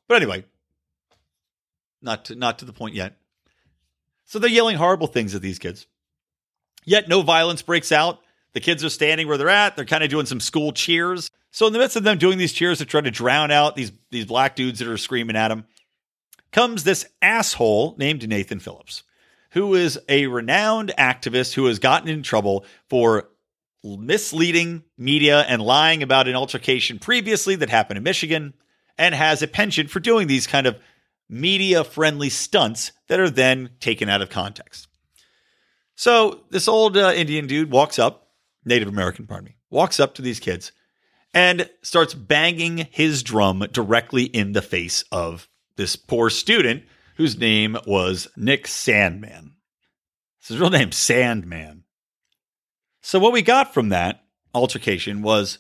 [0.08, 0.44] But anyway,
[2.02, 3.16] not to, not to the point yet.
[4.30, 5.88] So they're yelling horrible things at these kids.
[6.84, 8.20] Yet no violence breaks out.
[8.52, 9.74] The kids are standing where they're at.
[9.74, 11.32] They're kind of doing some school cheers.
[11.50, 13.90] So in the midst of them doing these cheers to try to drown out these
[14.12, 15.64] these black dudes that are screaming at them,
[16.52, 19.02] comes this asshole named Nathan Phillips,
[19.50, 23.30] who is a renowned activist who has gotten in trouble for
[23.82, 28.54] misleading media and lying about an altercation previously that happened in Michigan
[28.96, 30.78] and has a penchant for doing these kind of
[31.30, 34.88] media friendly stunts that are then taken out of context.
[35.94, 38.28] So this old uh, Indian dude walks up,
[38.64, 40.72] Native American, pardon me, walks up to these kids
[41.32, 46.82] and starts banging his drum directly in the face of this poor student
[47.16, 49.52] whose name was Nick Sandmann.
[50.46, 51.82] His real name, Sandmann.
[53.02, 55.58] So what we got from that altercation was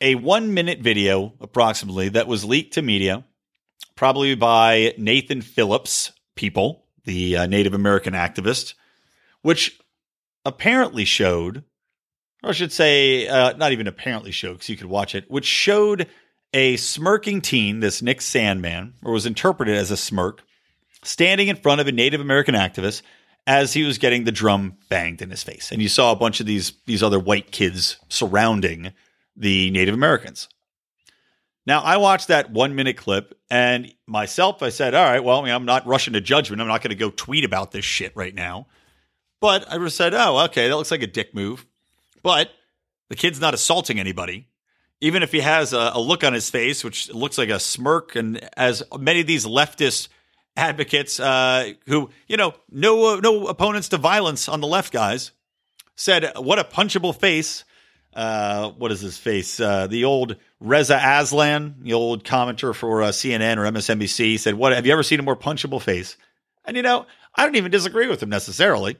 [0.00, 3.24] a one minute video, approximately, that was leaked to media,
[3.96, 8.74] probably by Nathan Phillips people, the uh, Native American activist,
[9.42, 9.78] which
[10.44, 11.64] apparently showed,
[12.42, 15.44] or I should say, uh, not even apparently showed, because you could watch it, which
[15.44, 16.06] showed
[16.52, 20.42] a smirking teen, this Nick Sandmann, or was interpreted as a smirk,
[21.02, 23.02] standing in front of a Native American activist
[23.46, 25.72] as he was getting the drum banged in his face.
[25.72, 28.92] And you saw a bunch of these these other white kids surrounding
[29.36, 30.48] the Native Americans.
[31.70, 35.44] Now, I watched that one minute clip and myself, I said, all right, well, I
[35.44, 36.60] mean, I'm not rushing to judgment.
[36.60, 38.66] I'm not going to go tweet about this shit right now.
[39.38, 41.64] But I just said, oh, okay, that looks like a dick move.
[42.24, 42.50] But
[43.08, 44.48] the kid's not assaulting anybody.
[45.00, 48.16] Even if he has a, a look on his face, which looks like a smirk,
[48.16, 50.08] and as many of these leftist
[50.56, 55.30] advocates uh, who, you know, no uh, no opponents to violence on the left guys
[55.94, 57.62] said, "What a punchable face."
[58.14, 59.60] Uh, what is his face?
[59.60, 64.72] Uh, the old Reza Aslan, the old commenter for uh, CNN or MSNBC, said, "What
[64.72, 66.16] have you ever seen a more punchable face?"
[66.64, 68.96] And you know, I don't even disagree with him necessarily.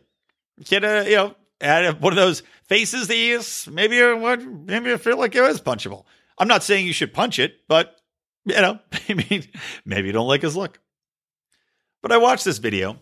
[0.65, 3.41] Kid, uh, you know, one of those faces that you
[3.73, 6.05] maybe uh, maybe you feel like it was punchable.
[6.39, 8.01] I'm not saying you should punch it, but
[8.45, 9.51] you know, maybe
[9.85, 10.81] maybe you don't like his look.
[12.03, 12.97] But I watched this video,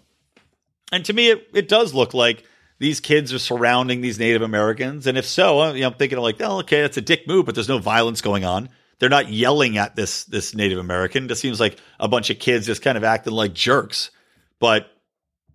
[0.90, 2.44] and to me, it, it does look like
[2.78, 5.06] these kids are surrounding these Native Americans.
[5.06, 7.68] And if so, uh, I'm thinking like, oh, okay, that's a dick move, but there's
[7.68, 8.68] no violence going on.
[8.98, 11.30] They're not yelling at this this Native American.
[11.30, 14.10] It seems like a bunch of kids just kind of acting like jerks.
[14.58, 14.90] But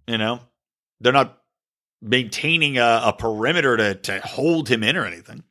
[0.07, 0.39] you know,
[1.01, 1.41] they're not
[2.01, 5.43] maintaining a, a perimeter to to hold him in or anything.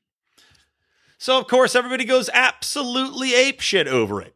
[1.19, 4.35] So of course, everybody goes absolutely apeshit over it.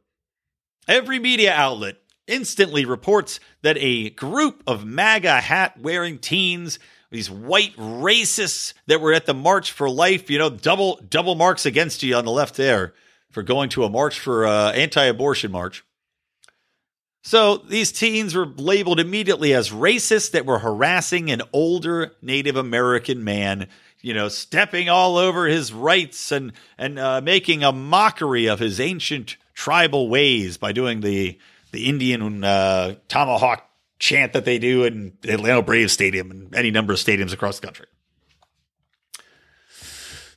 [0.87, 6.79] Every media outlet instantly reports that a group of MAGA hat wearing teens,
[7.11, 11.67] these white racists that were at the March for Life, you know, double double marks
[11.67, 12.95] against you on the left there
[13.31, 15.85] for going to a march for uh, anti-abortion march.
[17.23, 23.25] So these teens were labeled immediately as racists that were harassing an older Native American
[23.25, 23.67] man,
[24.01, 28.79] you know, stepping all over his rights and and uh, making a mockery of his
[28.79, 31.37] ancient tribal ways by doing the
[31.73, 36.93] the Indian uh, tomahawk chant that they do in Atlanta Braves Stadium and any number
[36.93, 37.87] of stadiums across the country.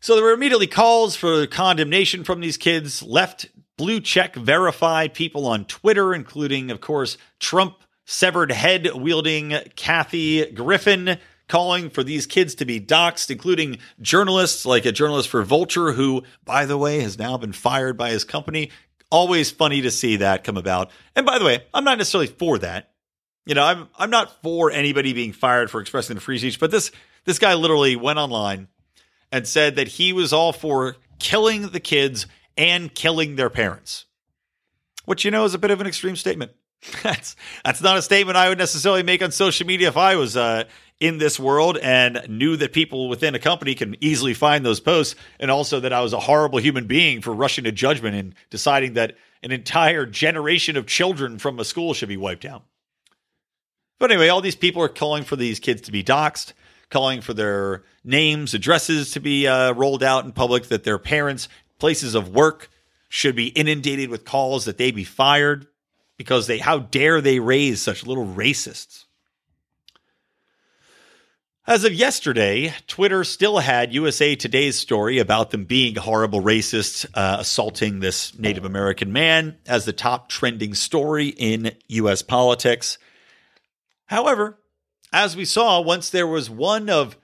[0.01, 5.45] So there were immediately calls for condemnation from these kids, left blue check verified people
[5.45, 7.75] on Twitter, including, of course, Trump
[8.05, 11.17] severed head wielding Kathy Griffin,
[11.47, 16.23] calling for these kids to be doxxed, including journalists like a journalist for Vulture, who,
[16.45, 18.71] by the way, has now been fired by his company.
[19.12, 20.91] Always funny to see that come about.
[21.16, 22.91] And by the way, I'm not necessarily for that.
[23.45, 26.70] You know, I'm I'm not for anybody being fired for expressing the free speech, but
[26.72, 26.91] this
[27.26, 28.68] this guy literally went online
[29.32, 34.05] and said that he was all for killing the kids and killing their parents.
[35.05, 36.51] Which you know is a bit of an extreme statement.
[37.03, 37.36] That's
[37.66, 40.64] that's not a statement I would necessarily make on social media if I was uh,
[41.00, 45.16] in this world and knew that people within a company can easily find those posts,
[45.39, 48.93] and also that I was a horrible human being for rushing to judgment and deciding
[48.93, 52.64] that an entire generation of children from a school should be wiped out.
[53.97, 56.54] But anyway, all these people are calling for these kids to be doxxed,
[56.89, 61.47] calling for their names, addresses to be uh, rolled out in public, that their parents,
[61.80, 62.70] places of work
[63.08, 65.68] should be inundated with calls that they be fired
[66.18, 69.06] because they how dare they raise such little racists.
[71.70, 77.38] As of yesterday, Twitter still had USA Today's story about them being horrible racists uh,
[77.41, 82.97] assaulting this Native American man as the top trending story in US politics.
[84.07, 84.57] However,
[85.13, 87.15] as we saw, once there was one of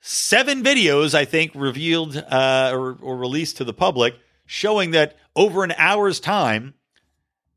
[0.00, 4.14] seven videos, I think, revealed uh, or, or released to the public
[4.46, 6.72] showing that over an hour's time,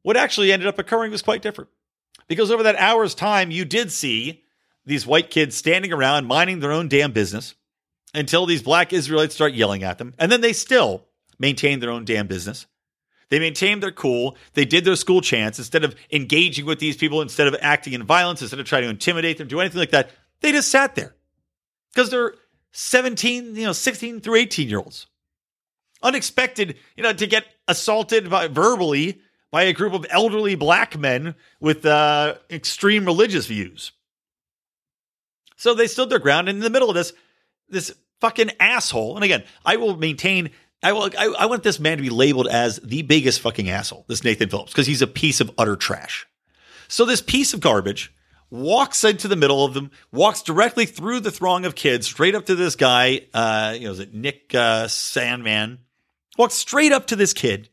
[0.01, 1.69] what actually ended up occurring was quite different.
[2.27, 4.43] Because over that hour's time, you did see
[4.87, 7.53] these white kids standing around minding their own damn business
[8.13, 10.13] until these black Israelites start yelling at them.
[10.17, 11.05] And then they still
[11.37, 12.65] maintain their own damn business.
[13.29, 14.37] They maintained their cool.
[14.53, 18.03] They did their school chants instead of engaging with these people, instead of acting in
[18.03, 20.11] violence, instead of trying to intimidate them, do anything like that.
[20.39, 21.13] They just sat there
[21.93, 22.35] because they're
[22.71, 25.07] 17, you know, 16 through 18 year olds.
[26.01, 29.19] Unexpected, you know, to get assaulted by, verbally
[29.51, 33.91] by a group of elderly black men with uh, extreme religious views.
[35.57, 36.47] So they stood their ground.
[36.47, 37.13] And in the middle of this,
[37.67, 40.51] this fucking asshole, and again, I will maintain
[40.83, 44.05] I, will, I, I want this man to be labeled as the biggest fucking asshole,
[44.07, 46.27] this Nathan Phillips, because he's a piece of utter trash.
[46.87, 48.13] So this piece of garbage
[48.49, 52.45] walks into the middle of them, walks directly through the throng of kids, straight up
[52.45, 53.21] to this guy.
[53.33, 55.79] Uh, you know, is it Nick uh, Sandmann?
[56.37, 57.69] Walks straight up to this kid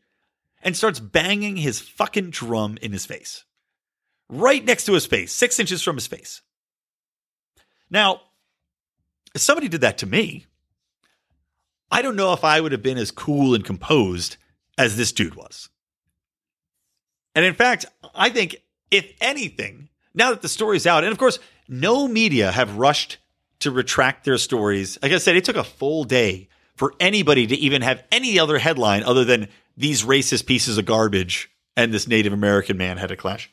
[0.63, 3.45] and starts banging his fucking drum in his face,
[4.31, 6.41] right next to his face, six inches from his face.
[7.91, 8.23] Now,
[9.35, 10.47] if somebody did that to me,
[11.91, 14.37] I don't know if I would have been as cool and composed
[14.77, 15.69] as this dude was.
[17.35, 18.57] And in fact, I think
[18.91, 23.19] if anything, now that the story's out, and of course, no media have rushed
[23.61, 24.99] to retract their stories.
[25.03, 28.59] Like I said, it took a full day for anybody to even have any other
[28.59, 33.17] headline other than these racist pieces of garbage and this Native American man had a
[33.17, 33.51] clash.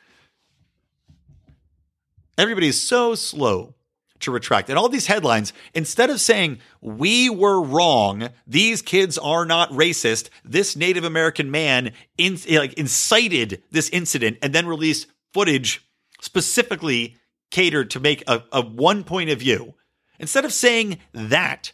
[2.38, 3.76] Everybody is so slow
[4.22, 4.70] to retract.
[4.70, 10.30] And all these headlines, instead of saying, we were wrong, these kids are not racist,
[10.44, 15.86] this Native American man in, like, incited this incident and then released footage
[16.22, 17.18] specifically
[17.50, 19.74] catered to make a, a one point of view.
[20.20, 21.72] Instead of saying that,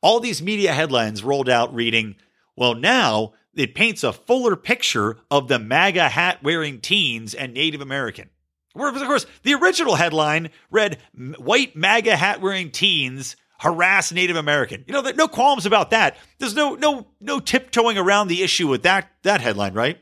[0.00, 2.16] all these media headlines rolled out reading,
[2.56, 7.80] well, now it paints a fuller picture of the MAGA hat wearing teens and Native
[7.80, 8.30] American.
[8.74, 14.84] Of course, the original headline read White MAGA hat wearing teens harass Native American.
[14.86, 16.16] You know, no qualms about that.
[16.38, 19.98] There's no no no tiptoeing around the issue with that that headline, right?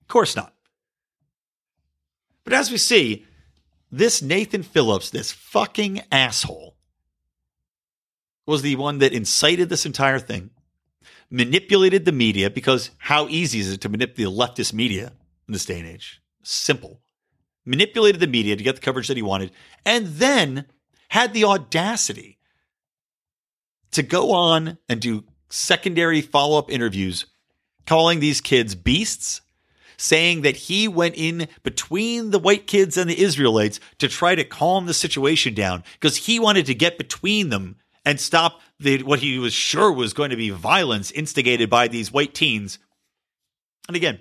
[0.00, 0.54] Of course not.
[2.44, 3.26] But as we see,
[3.90, 6.76] this Nathan Phillips, this fucking asshole,
[8.46, 10.50] was the one that incited this entire thing,
[11.30, 15.12] manipulated the media because how easy is it to manipulate the leftist media
[15.46, 16.20] in this day and age?
[16.42, 17.01] Simple
[17.64, 19.52] manipulated the media to get the coverage that he wanted,
[19.84, 20.66] and then
[21.08, 22.38] had the audacity
[23.92, 27.26] to go on and do secondary follow up interviews
[27.86, 29.40] calling these kids beasts,
[29.96, 34.44] saying that he went in between the white kids and the Israelites to try to
[34.44, 39.20] calm the situation down because he wanted to get between them and stop the, what
[39.20, 42.78] he was sure was going to be violence instigated by these white teens.
[43.86, 44.20] And again,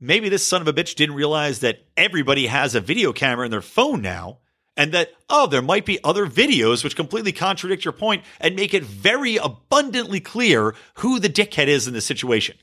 [0.00, 3.50] maybe this son of a bitch didn't realize that everybody has a video camera in
[3.50, 4.38] their phone now
[4.76, 8.74] and that, oh, there might be other videos which completely contradict your point and make
[8.74, 12.56] it very abundantly clear who the dickhead is in this situation.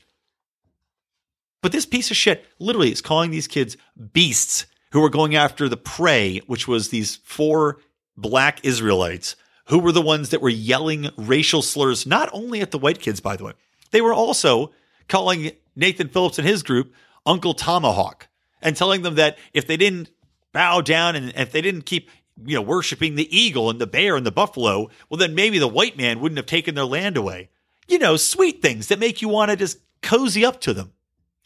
[1.60, 3.76] But this piece of shit literally is calling these kids
[4.12, 7.78] beasts who are going after the prey, which was these four
[8.16, 9.34] black Israelites
[9.68, 13.20] who were the ones that were yelling racial slurs, not only at the white kids,
[13.20, 13.52] by the way,
[13.90, 14.72] they were also
[15.08, 16.92] calling Nathan Phillips and his group
[17.26, 18.28] Uncle Tomahawk
[18.62, 20.10] and telling them that if they didn't
[20.52, 22.10] bow down and if they didn't keep
[22.44, 25.68] you know worshiping the eagle and the bear and the buffalo, well then maybe the
[25.68, 27.50] white man wouldn't have taken their land away.
[27.86, 30.92] You know, sweet things that make you want to just cozy up to them.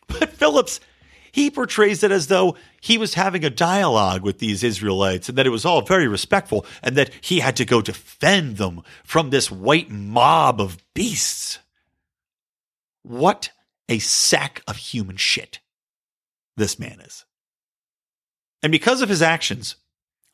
[0.07, 0.81] But Phillips,
[1.33, 5.47] he portrays it as though he was having a dialogue with these Israelites and that
[5.47, 9.51] it was all very respectful and that he had to go defend them from this
[9.51, 11.59] white mob of beasts.
[13.03, 13.51] What
[13.89, 15.61] a sack of human shit
[16.59, 17.25] this man is.
[18.63, 19.77] And because of his actions,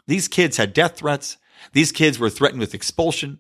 [0.06, 1.36] these kids had death threats.
[1.72, 3.38] These kids were threatened with expulsion.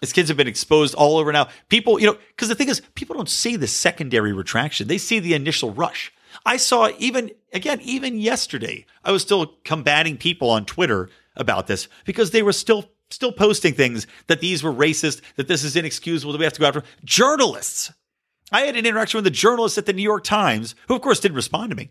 [0.00, 1.48] These kids have been exposed all over now.
[1.68, 4.88] People, you know, because the thing is, people don't see the secondary retraction.
[4.88, 6.12] They see the initial rush.
[6.46, 11.88] I saw even, again, even yesterday, I was still combating people on Twitter about this
[12.04, 16.32] because they were still, still posting things that these were racist, that this is inexcusable,
[16.32, 17.92] that we have to go after journalists.
[18.52, 21.20] I had an interaction with a journalist at the New York Times, who of course
[21.20, 21.90] didn't respond to me,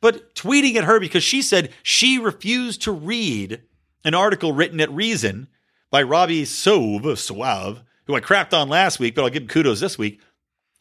[0.00, 3.62] but tweeting at her because she said she refused to read
[4.04, 5.48] an article written at Reason
[5.90, 9.80] by Robby Soave, Suave, who I crapped on last week, but I'll give him kudos
[9.80, 10.20] this week,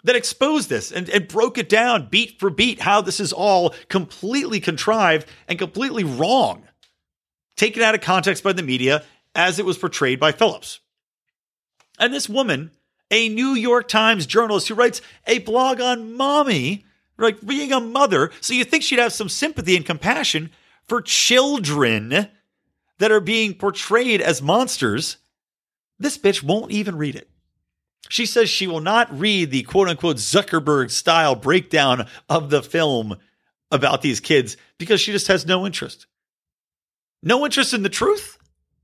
[0.04, 3.74] that exposed this and, and broke it down beat for beat how this is all
[3.90, 6.64] completely contrived and completely wrong,
[7.56, 9.04] taken out of context by the media
[9.36, 10.80] as it was portrayed by Phillips.
[12.00, 12.72] And this woman
[13.12, 16.86] a New York Times journalist who writes a blog on mommy,
[17.18, 18.32] like being a mother.
[18.42, 20.52] So you think she'd have some sympathy and compassion
[20.88, 22.30] for children
[23.00, 25.18] that are being portrayed as monsters.
[26.00, 27.30] This bitch won't even read it.
[28.10, 33.18] She says she will not read the quote unquote Zuckerberg style breakdown of the film
[33.72, 36.08] about these kids because she just has no interest.
[37.22, 38.38] No interest in the truth?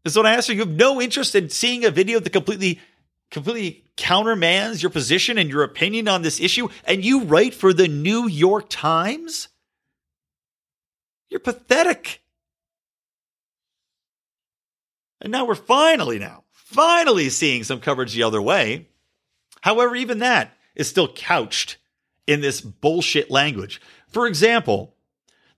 [0.03, 0.53] Is what I asked her.
[0.53, 2.81] You have no interest in seeing a video that completely
[3.31, 7.87] completely countermands your position and your opinion on this issue, and you write for the
[7.87, 9.49] New York Times?
[11.29, 12.21] You're pathetic.
[15.21, 18.87] And now we're finally now, finally seeing some coverage the other way.
[19.61, 21.77] However, even that is still couched
[22.27, 23.81] in this bullshit language.
[24.09, 24.95] For example,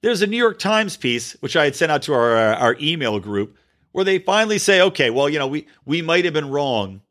[0.01, 2.77] there's a New York Times piece, which I had sent out to our, uh, our
[2.79, 3.57] email group,
[3.91, 7.01] where they finally say, okay, well, you know, we, we might have been wrong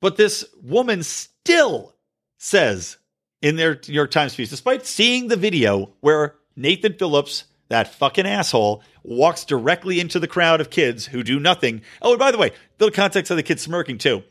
[0.00, 1.94] but this woman still
[2.38, 2.96] says
[3.42, 8.26] in their New York Times piece, despite seeing the video where Nathan Phillips, that fucking
[8.26, 11.82] asshole, walks directly into the crowd of kids who do nothing.
[12.02, 14.22] Oh, and by the way, little context of the kids smirking too.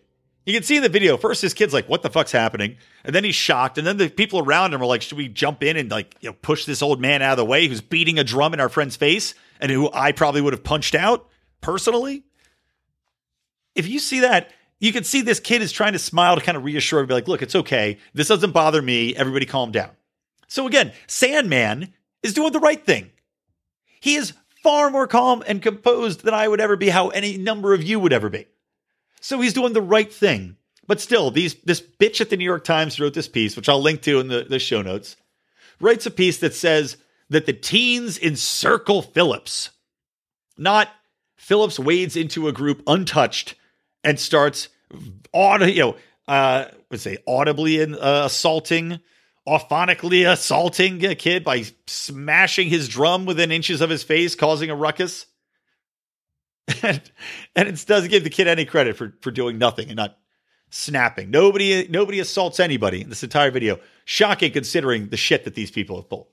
[0.45, 2.77] You can see in the video, first his kid's like, what the fuck's happening?
[3.03, 3.79] And then he's shocked.
[3.79, 6.29] And then the people around him are like, should we jump in and like, you
[6.29, 8.69] know, push this old man out of the way who's beating a drum in our
[8.69, 11.27] friend's face and who I probably would have punched out
[11.61, 12.23] personally?
[13.73, 16.57] If you see that, you can see this kid is trying to smile to kind
[16.57, 17.97] of reassure and be like, look, it's okay.
[18.13, 19.15] This doesn't bother me.
[19.15, 19.91] Everybody calm down.
[20.47, 21.91] So again, Sandmann
[22.23, 23.11] is doing the right thing.
[23.99, 27.73] He is far more calm and composed than I would ever be, how any number
[27.73, 28.47] of you would ever be.
[29.21, 30.57] So he's doing the right thing.
[30.87, 33.81] But still, these this bitch at the New York Times wrote this piece, which I'll
[33.81, 35.15] link to in the, the show notes,
[35.79, 36.97] writes a piece that says
[37.29, 39.71] that the teens encircle Phillips.
[40.57, 40.89] Not
[41.35, 43.55] Phillips wades into a group untouched
[44.05, 44.69] and starts
[45.33, 45.95] aud- you know,
[46.27, 48.99] uh, let's say audibly uh, assaulting,
[49.47, 54.75] auphonically assaulting a kid by smashing his drum within inches of his face, causing a
[54.75, 55.25] ruckus.
[56.83, 57.01] and,
[57.55, 60.17] and it doesn't give the kid any credit for for doing nothing and not
[60.69, 61.29] snapping.
[61.29, 63.79] Nobody nobody assaults anybody in this entire video.
[64.05, 66.27] Shocking considering the shit that these people have pulled.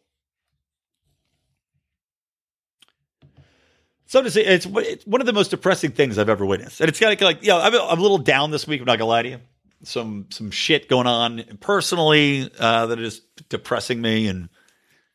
[4.12, 6.88] So to say, it's, it's one of the most depressing things I've ever witnessed, and
[6.90, 8.78] it's kind of like, yeah, I'm, I'm a little down this week.
[8.78, 9.38] I'm not gonna lie to you.
[9.84, 14.50] Some some shit going on personally uh, that is depressing me, and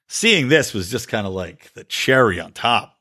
[0.07, 2.97] seeing this was just kind of like the cherry on top.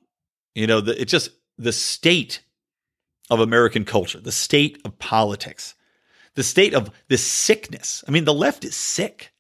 [0.55, 2.43] You know, the, it just the state
[3.31, 5.75] of American culture, the state of politics,
[6.35, 8.05] the state of this sickness.
[8.07, 9.33] I mean, the left is sick.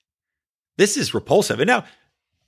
[0.78, 1.60] This is repulsive.
[1.60, 1.84] And now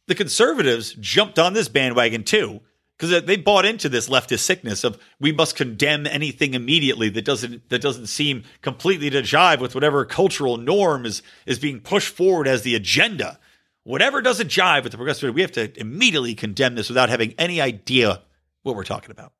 [0.06, 2.62] the conservatives jumped on this bandwagon too
[2.98, 7.68] because they bought into this leftist sickness of we must condemn anything immediately that doesn't
[7.68, 12.48] that doesn't seem completely to jive with whatever cultural norm is is being pushed forward
[12.48, 13.38] as the agenda.
[13.84, 17.60] Whatever doesn't jive with the progressive, we have to immediately condemn this without having any
[17.60, 18.20] idea
[18.62, 19.32] what we're talking about.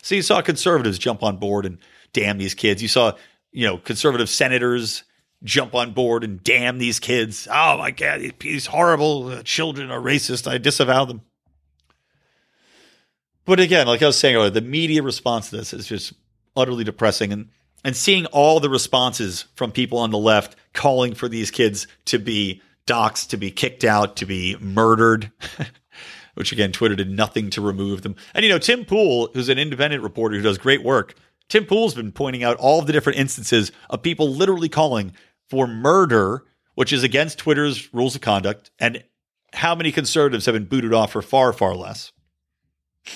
[0.00, 1.78] So you saw conservatives jump on board and
[2.12, 2.80] damn these kids.
[2.80, 3.12] You saw
[3.50, 5.02] you know conservative senators
[5.42, 7.48] jump on board and damn these kids.
[7.50, 10.48] Oh my god, these horrible children are racist.
[10.48, 11.22] I disavow them.
[13.48, 16.12] But again, like I was saying earlier, the media response to this is just
[16.54, 17.32] utterly depressing.
[17.32, 17.48] And
[17.82, 22.18] and seeing all the responses from people on the left calling for these kids to
[22.18, 25.32] be doxxed, to be kicked out, to be murdered,
[26.34, 28.16] which again, Twitter did nothing to remove them.
[28.34, 31.14] And you know, Tim Pool, who's an independent reporter who does great work,
[31.48, 35.12] Tim Pool's been pointing out all of the different instances of people literally calling
[35.48, 36.44] for murder,
[36.74, 39.04] which is against Twitter's rules of conduct, and
[39.54, 42.12] how many conservatives have been booted off for far, far less.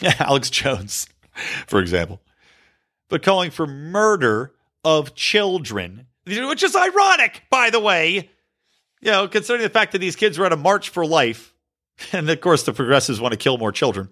[0.19, 1.07] Alex Jones,
[1.67, 2.21] for example.
[3.09, 4.53] But calling for murder
[4.85, 8.31] of children, which is ironic, by the way.
[9.01, 11.53] You know, considering the fact that these kids were at a march for life,
[12.13, 14.09] and of course the progressives want to kill more children.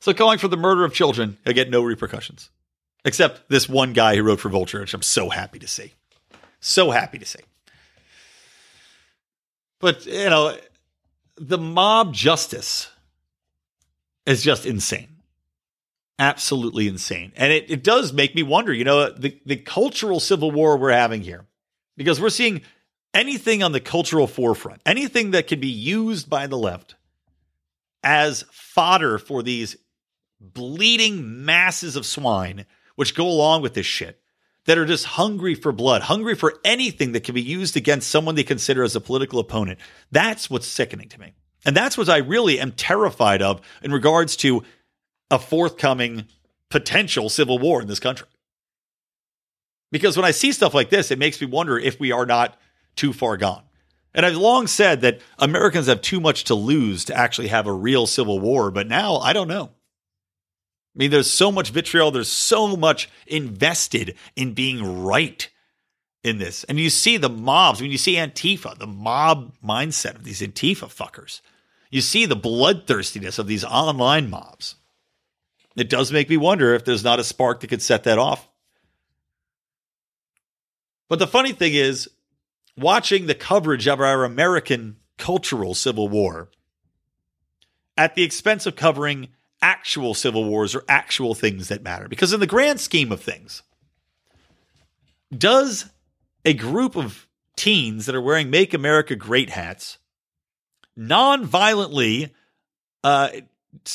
[0.00, 2.50] So calling for the murder of children, I get no repercussions.
[3.04, 5.94] Except this one guy who wrote for Vulture, which I'm so happy to see.
[6.60, 7.40] So happy to see.
[9.78, 10.56] But, you know,
[11.36, 12.90] the mob justice
[14.26, 15.08] is just insane.
[16.18, 17.32] Absolutely insane.
[17.36, 20.92] And it, it does make me wonder, you know, the, the cultural civil war we're
[20.92, 21.46] having here,
[21.96, 22.62] because we're seeing
[23.14, 26.96] anything on the cultural forefront, anything that can be used by the left
[28.02, 29.76] as fodder for these
[30.40, 34.20] bleeding masses of swine which go along with this shit
[34.64, 38.34] that are just hungry for blood, hungry for anything that can be used against someone
[38.34, 39.78] they consider as a political opponent.
[40.10, 41.34] That's what's sickening to me.
[41.66, 44.62] And that's what I really am terrified of in regards to
[45.30, 46.26] a forthcoming
[46.70, 48.28] potential civil war in this country.
[49.90, 52.56] Because when I see stuff like this, it makes me wonder if we are not
[52.94, 53.62] too far gone.
[54.14, 57.72] And I've long said that Americans have too much to lose to actually have a
[57.72, 59.64] real civil war, but now I don't know.
[59.64, 65.48] I mean, there's so much vitriol, there's so much invested in being right
[66.22, 66.64] in this.
[66.64, 70.86] And you see the mobs, when you see Antifa, the mob mindset of these Antifa
[70.86, 71.40] fuckers,
[71.90, 74.76] you see the bloodthirstiness of these online mobs.
[75.76, 78.48] It does make me wonder if there's not a spark that could set that off.
[81.08, 82.08] But the funny thing is,
[82.76, 86.50] watching the coverage of our American cultural civil war
[87.96, 89.28] at the expense of covering
[89.62, 92.08] actual civil wars or actual things that matter.
[92.08, 93.62] Because in the grand scheme of things,
[95.36, 95.86] does
[96.44, 97.26] a group of
[97.56, 99.98] teens that are wearing Make America Great hats
[100.96, 102.34] non-violently
[103.04, 103.28] uh,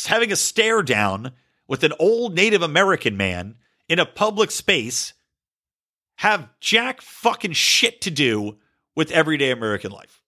[0.05, 1.31] having a stare down
[1.67, 3.55] with an old Native American man
[3.89, 5.13] in a public space
[6.17, 8.57] have jack fucking shit to do
[8.95, 10.21] with everyday American life?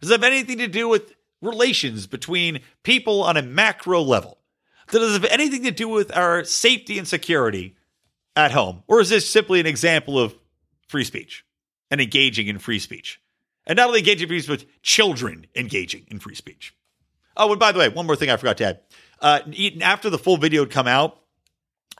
[0.00, 4.38] Does it have anything to do with relations between people on a macro level?
[4.88, 7.76] Does it have anything to do with our safety and security
[8.36, 8.82] at home?
[8.88, 10.34] Or is this simply an example of
[10.88, 11.44] free speech
[11.90, 13.20] and engaging in free speech?
[13.66, 16.74] And not only engaging in free speech, but children engaging in free speech.
[17.36, 18.80] Oh, and by the way, one more thing I forgot to add.
[19.20, 19.40] Uh,
[19.82, 21.18] after the full video had come out,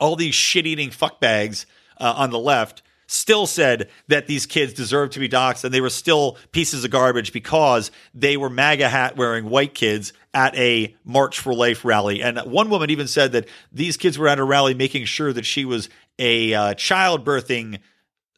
[0.01, 1.67] all these shit eating fuckbags
[1.99, 5.81] uh, on the left still said that these kids deserved to be doxxed and they
[5.81, 10.95] were still pieces of garbage because they were MAGA hat wearing white kids at a
[11.05, 12.23] March for Life rally.
[12.23, 15.45] And one woman even said that these kids were at a rally making sure that
[15.45, 15.89] she was
[16.21, 17.81] a uh, childbirthing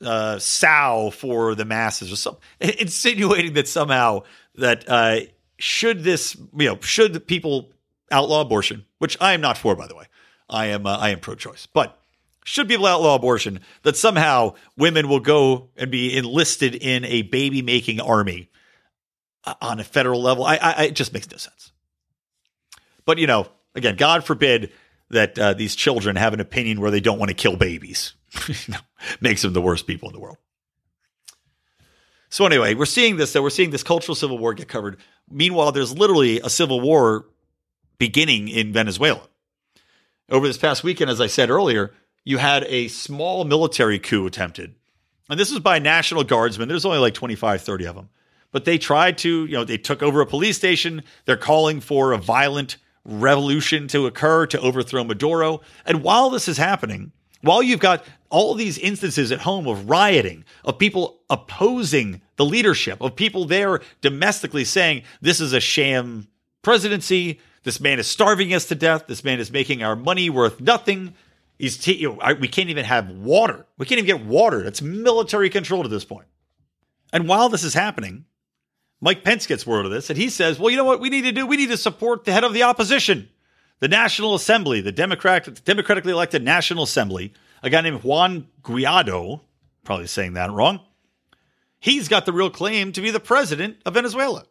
[0.02, 4.22] uh, sow for the masses or something, insinuating that somehow
[4.56, 5.20] that uh,
[5.58, 7.72] should this, you know, should people
[8.10, 10.06] outlaw abortion, which I am not for, by the way.
[10.48, 11.98] I am uh, I am pro-choice, but
[12.44, 17.62] should people outlaw abortion, that somehow women will go and be enlisted in a baby
[17.62, 18.50] making army
[19.44, 20.44] uh, on a federal level.
[20.44, 21.72] I, I, it just makes no sense.
[23.04, 24.72] But you know, again, God forbid
[25.10, 28.14] that uh, these children have an opinion where they don't want to kill babies.
[29.20, 30.38] makes them the worst people in the world.
[32.28, 33.32] So anyway, we're seeing this.
[33.32, 34.98] So we're seeing this cultural civil war get covered.
[35.30, 37.26] Meanwhile, there's literally a civil war
[37.98, 39.28] beginning in Venezuela.
[40.30, 41.92] Over this past weekend, as I said earlier,
[42.24, 44.74] you had a small military coup attempted.
[45.28, 46.68] And this was by National Guardsmen.
[46.68, 48.08] There's only like 25, 30 of them.
[48.50, 51.02] But they tried to, you know, they took over a police station.
[51.24, 55.60] They're calling for a violent revolution to occur to overthrow Maduro.
[55.84, 57.12] And while this is happening,
[57.42, 63.00] while you've got all these instances at home of rioting, of people opposing the leadership,
[63.00, 66.28] of people there domestically saying this is a sham
[66.62, 70.60] presidency, this man is starving us to death, this man is making our money worth
[70.60, 71.14] nothing,
[71.62, 73.64] He's t- you know, I, we can't even have water.
[73.78, 74.64] We can't even get water.
[74.64, 76.26] It's military control at this point.
[77.12, 78.24] And while this is happening,
[79.00, 81.22] Mike Pence gets word of this and he says, well, you know what we need
[81.22, 81.46] to do?
[81.46, 83.28] We need to support the head of the opposition,
[83.82, 87.32] the National Assembly, the Democrat, democratically elected National Assembly,
[87.64, 89.40] a guy named Juan Guaido,
[89.82, 90.78] probably saying that wrong.
[91.80, 94.44] He's got the real claim to be the president of Venezuela.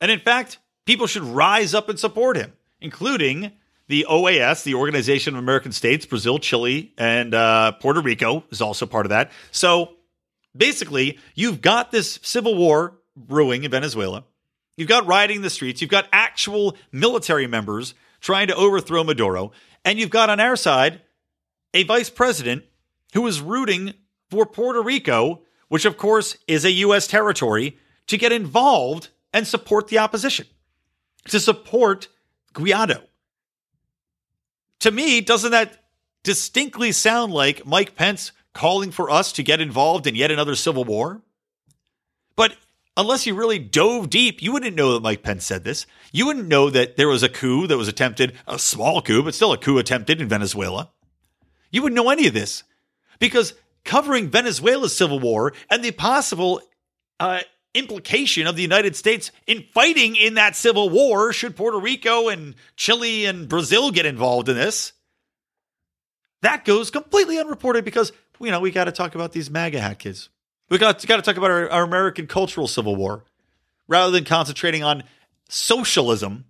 [0.00, 3.50] And in fact, people should rise up and support him, including
[3.88, 8.86] the OAS, the Organization of American States, Brazil, Chile, and uh, Puerto Rico is also
[8.86, 9.32] part of that.
[9.50, 9.94] So
[10.56, 14.22] basically, you've got this civil war brewing in Venezuela.
[14.76, 15.80] You've got rioting in the streets.
[15.82, 19.52] You've got actual military members trying to overthrow Maduro.
[19.84, 21.02] And you've got on our side
[21.74, 22.64] a vice president
[23.12, 23.92] who is rooting
[24.30, 27.06] for Puerto Rico, which of course is a U.S.
[27.06, 30.46] territory, to get involved and support the opposition,
[31.28, 32.08] to support
[32.54, 33.02] Guaido.
[34.80, 35.84] To me, doesn't that
[36.22, 40.84] distinctly sound like Mike Pence calling for us to get involved in yet another civil
[40.84, 41.22] war?
[42.36, 42.56] But
[42.96, 45.86] unless you really dove deep, you wouldn't know that Mike Pence said this.
[46.12, 49.34] You wouldn't know that there was a coup that was attempted, a small coup, but
[49.34, 50.90] still a coup attempted in Venezuela.
[51.70, 52.64] You wouldn't know any of this
[53.18, 56.60] because covering Venezuela's civil war and the possible
[57.18, 57.40] uh,
[57.74, 62.54] implication of the United States in fighting in that civil war should Puerto Rico and
[62.76, 64.92] Chile and Brazil get involved in this.
[66.42, 69.98] That goes completely unreported because, you know, we got to talk about these MAGA hat
[69.98, 70.28] kids.
[70.72, 73.26] We got, got to talk about our, our American cultural civil war
[73.88, 75.02] rather than concentrating on
[75.50, 76.46] socialism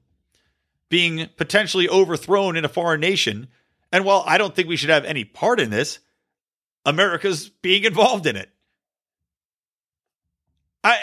[0.88, 3.48] being potentially overthrown in a foreign nation.
[3.90, 5.98] And while I don't think we should have any part in this,
[6.86, 8.48] America's being involved in it.
[10.84, 11.00] I,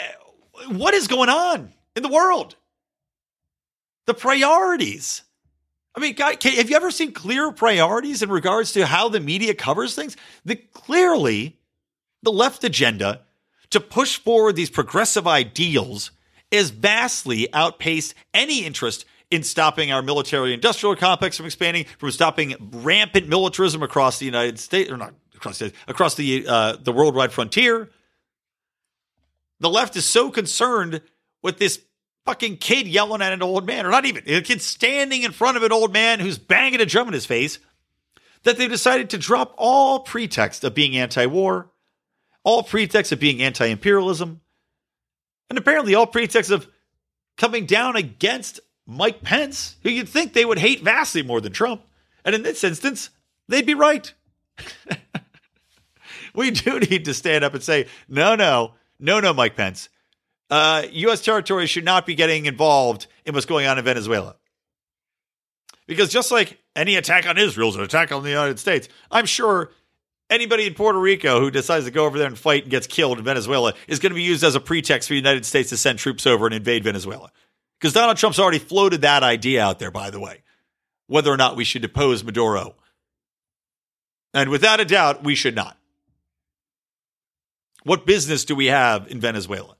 [0.68, 2.56] what is going on in the world?
[4.06, 5.24] The priorities.
[5.94, 9.20] I mean, God, can, have you ever seen clear priorities in regards to how the
[9.20, 10.16] media covers things?
[10.46, 11.59] The clearly,
[12.22, 13.22] the left agenda
[13.70, 16.10] to push forward these progressive ideals
[16.50, 22.54] is vastly outpaced any interest in stopping our military industrial complex from expanding, from stopping
[22.72, 27.32] rampant militarism across the United States, or not across the, across the uh, the worldwide
[27.32, 27.90] frontier,
[29.60, 31.00] the left is so concerned
[31.42, 31.80] with this
[32.26, 35.56] fucking kid yelling at an old man, or not even a kid standing in front
[35.56, 37.58] of an old man who's banging a drum in his face,
[38.42, 41.70] that they decided to drop all pretext of being anti war,
[42.42, 44.40] all pretext of being anti imperialism,
[45.48, 46.68] and apparently all pretext of
[47.36, 51.82] coming down against Mike Pence, who you'd think they would hate vastly more than Trump.
[52.24, 53.10] And in this instance,
[53.48, 54.12] they'd be right.
[56.34, 59.88] we do need to stand up and say, no, no, no, no, Mike Pence.
[60.50, 61.22] Uh, U.S.
[61.22, 64.36] territory should not be getting involved in what's going on in Venezuela.
[65.86, 69.26] Because just like any attack on Israel is an attack on the United States, I'm
[69.26, 69.70] sure
[70.30, 73.18] anybody in Puerto Rico who decides to go over there and fight and gets killed
[73.18, 75.76] in Venezuela is going to be used as a pretext for the United States to
[75.76, 77.30] send troops over and invade Venezuela.
[77.78, 80.42] Because Donald Trump's already floated that idea out there, by the way,
[81.06, 82.76] whether or not we should depose Maduro.
[84.32, 85.76] And without a doubt, we should not.
[87.82, 89.76] What business do we have in Venezuela?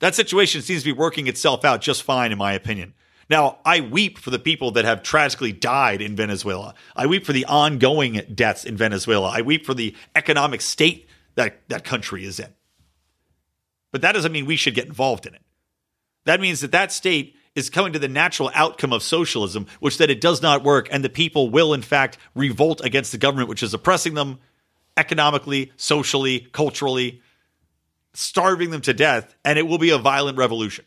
[0.00, 2.94] That situation seems to be working itself out just fine, in my opinion.
[3.30, 6.74] Now, I weep for the people that have tragically died in Venezuela.
[6.96, 9.30] I weep for the ongoing deaths in Venezuela.
[9.30, 12.52] I weep for the economic state that that country is in.
[13.90, 15.42] But that doesn't mean we should get involved in it.
[16.24, 19.98] That means that that state is coming to the natural outcome of socialism, which is
[19.98, 23.48] that it does not work, and the people will, in fact, revolt against the government,
[23.48, 24.38] which is oppressing them
[24.96, 27.20] economically, socially, culturally,
[28.14, 30.84] starving them to death, and it will be a violent revolution.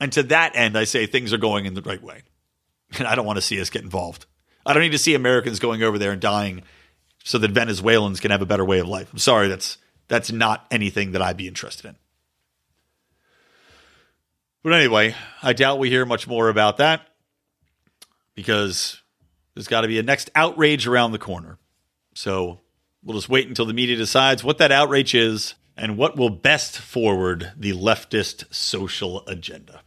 [0.00, 2.22] And to that end, I say things are going in the right way.
[2.98, 4.26] And I don't want to see us get involved.
[4.64, 6.62] I don't need to see Americans going over there and dying
[7.24, 9.12] so that Venezuelans can have a better way of life.
[9.12, 9.78] I'm sorry, that's
[10.08, 11.96] that's not anything that I'd be interested in.
[14.62, 17.02] But anyway, I doubt we hear much more about that
[18.34, 19.00] because
[19.54, 21.58] there's got to be a next outrage around the corner.
[22.14, 22.60] So
[23.04, 26.78] we'll just wait until the media decides what that outrage is and what will best
[26.78, 29.82] forward the leftist social agenda.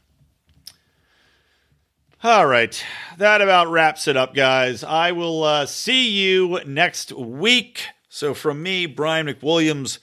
[2.23, 2.85] All right,
[3.17, 4.83] that about wraps it up, guys.
[4.83, 7.87] I will uh, see you next week.
[8.09, 9.97] So, from me, Brian McWilliams,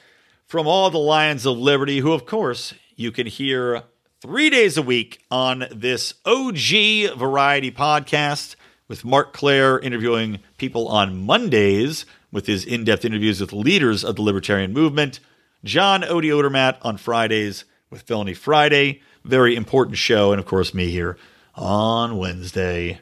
[0.44, 3.84] from all the Lions of Liberty, who, of course, you can hear
[4.20, 8.56] three days a week on this OG variety podcast
[8.88, 14.16] with Marc Clair interviewing people on Mondays with his in depth interviews with leaders of
[14.16, 15.20] the libertarian movement.
[15.62, 19.02] John Odie Odermatt on Fridays with Felony Friday.
[19.24, 20.32] Very important show.
[20.32, 21.16] And of course, me here
[21.59, 23.00] on Wednesday,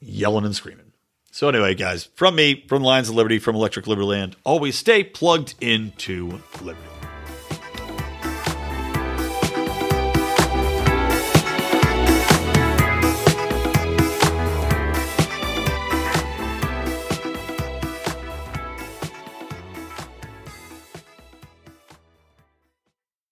[0.00, 0.92] yelling and screaming.
[1.30, 5.02] So, anyway, guys, from me, from Lions of Liberty, from Electric Liberty Land, always stay
[5.02, 6.93] plugged into liberty.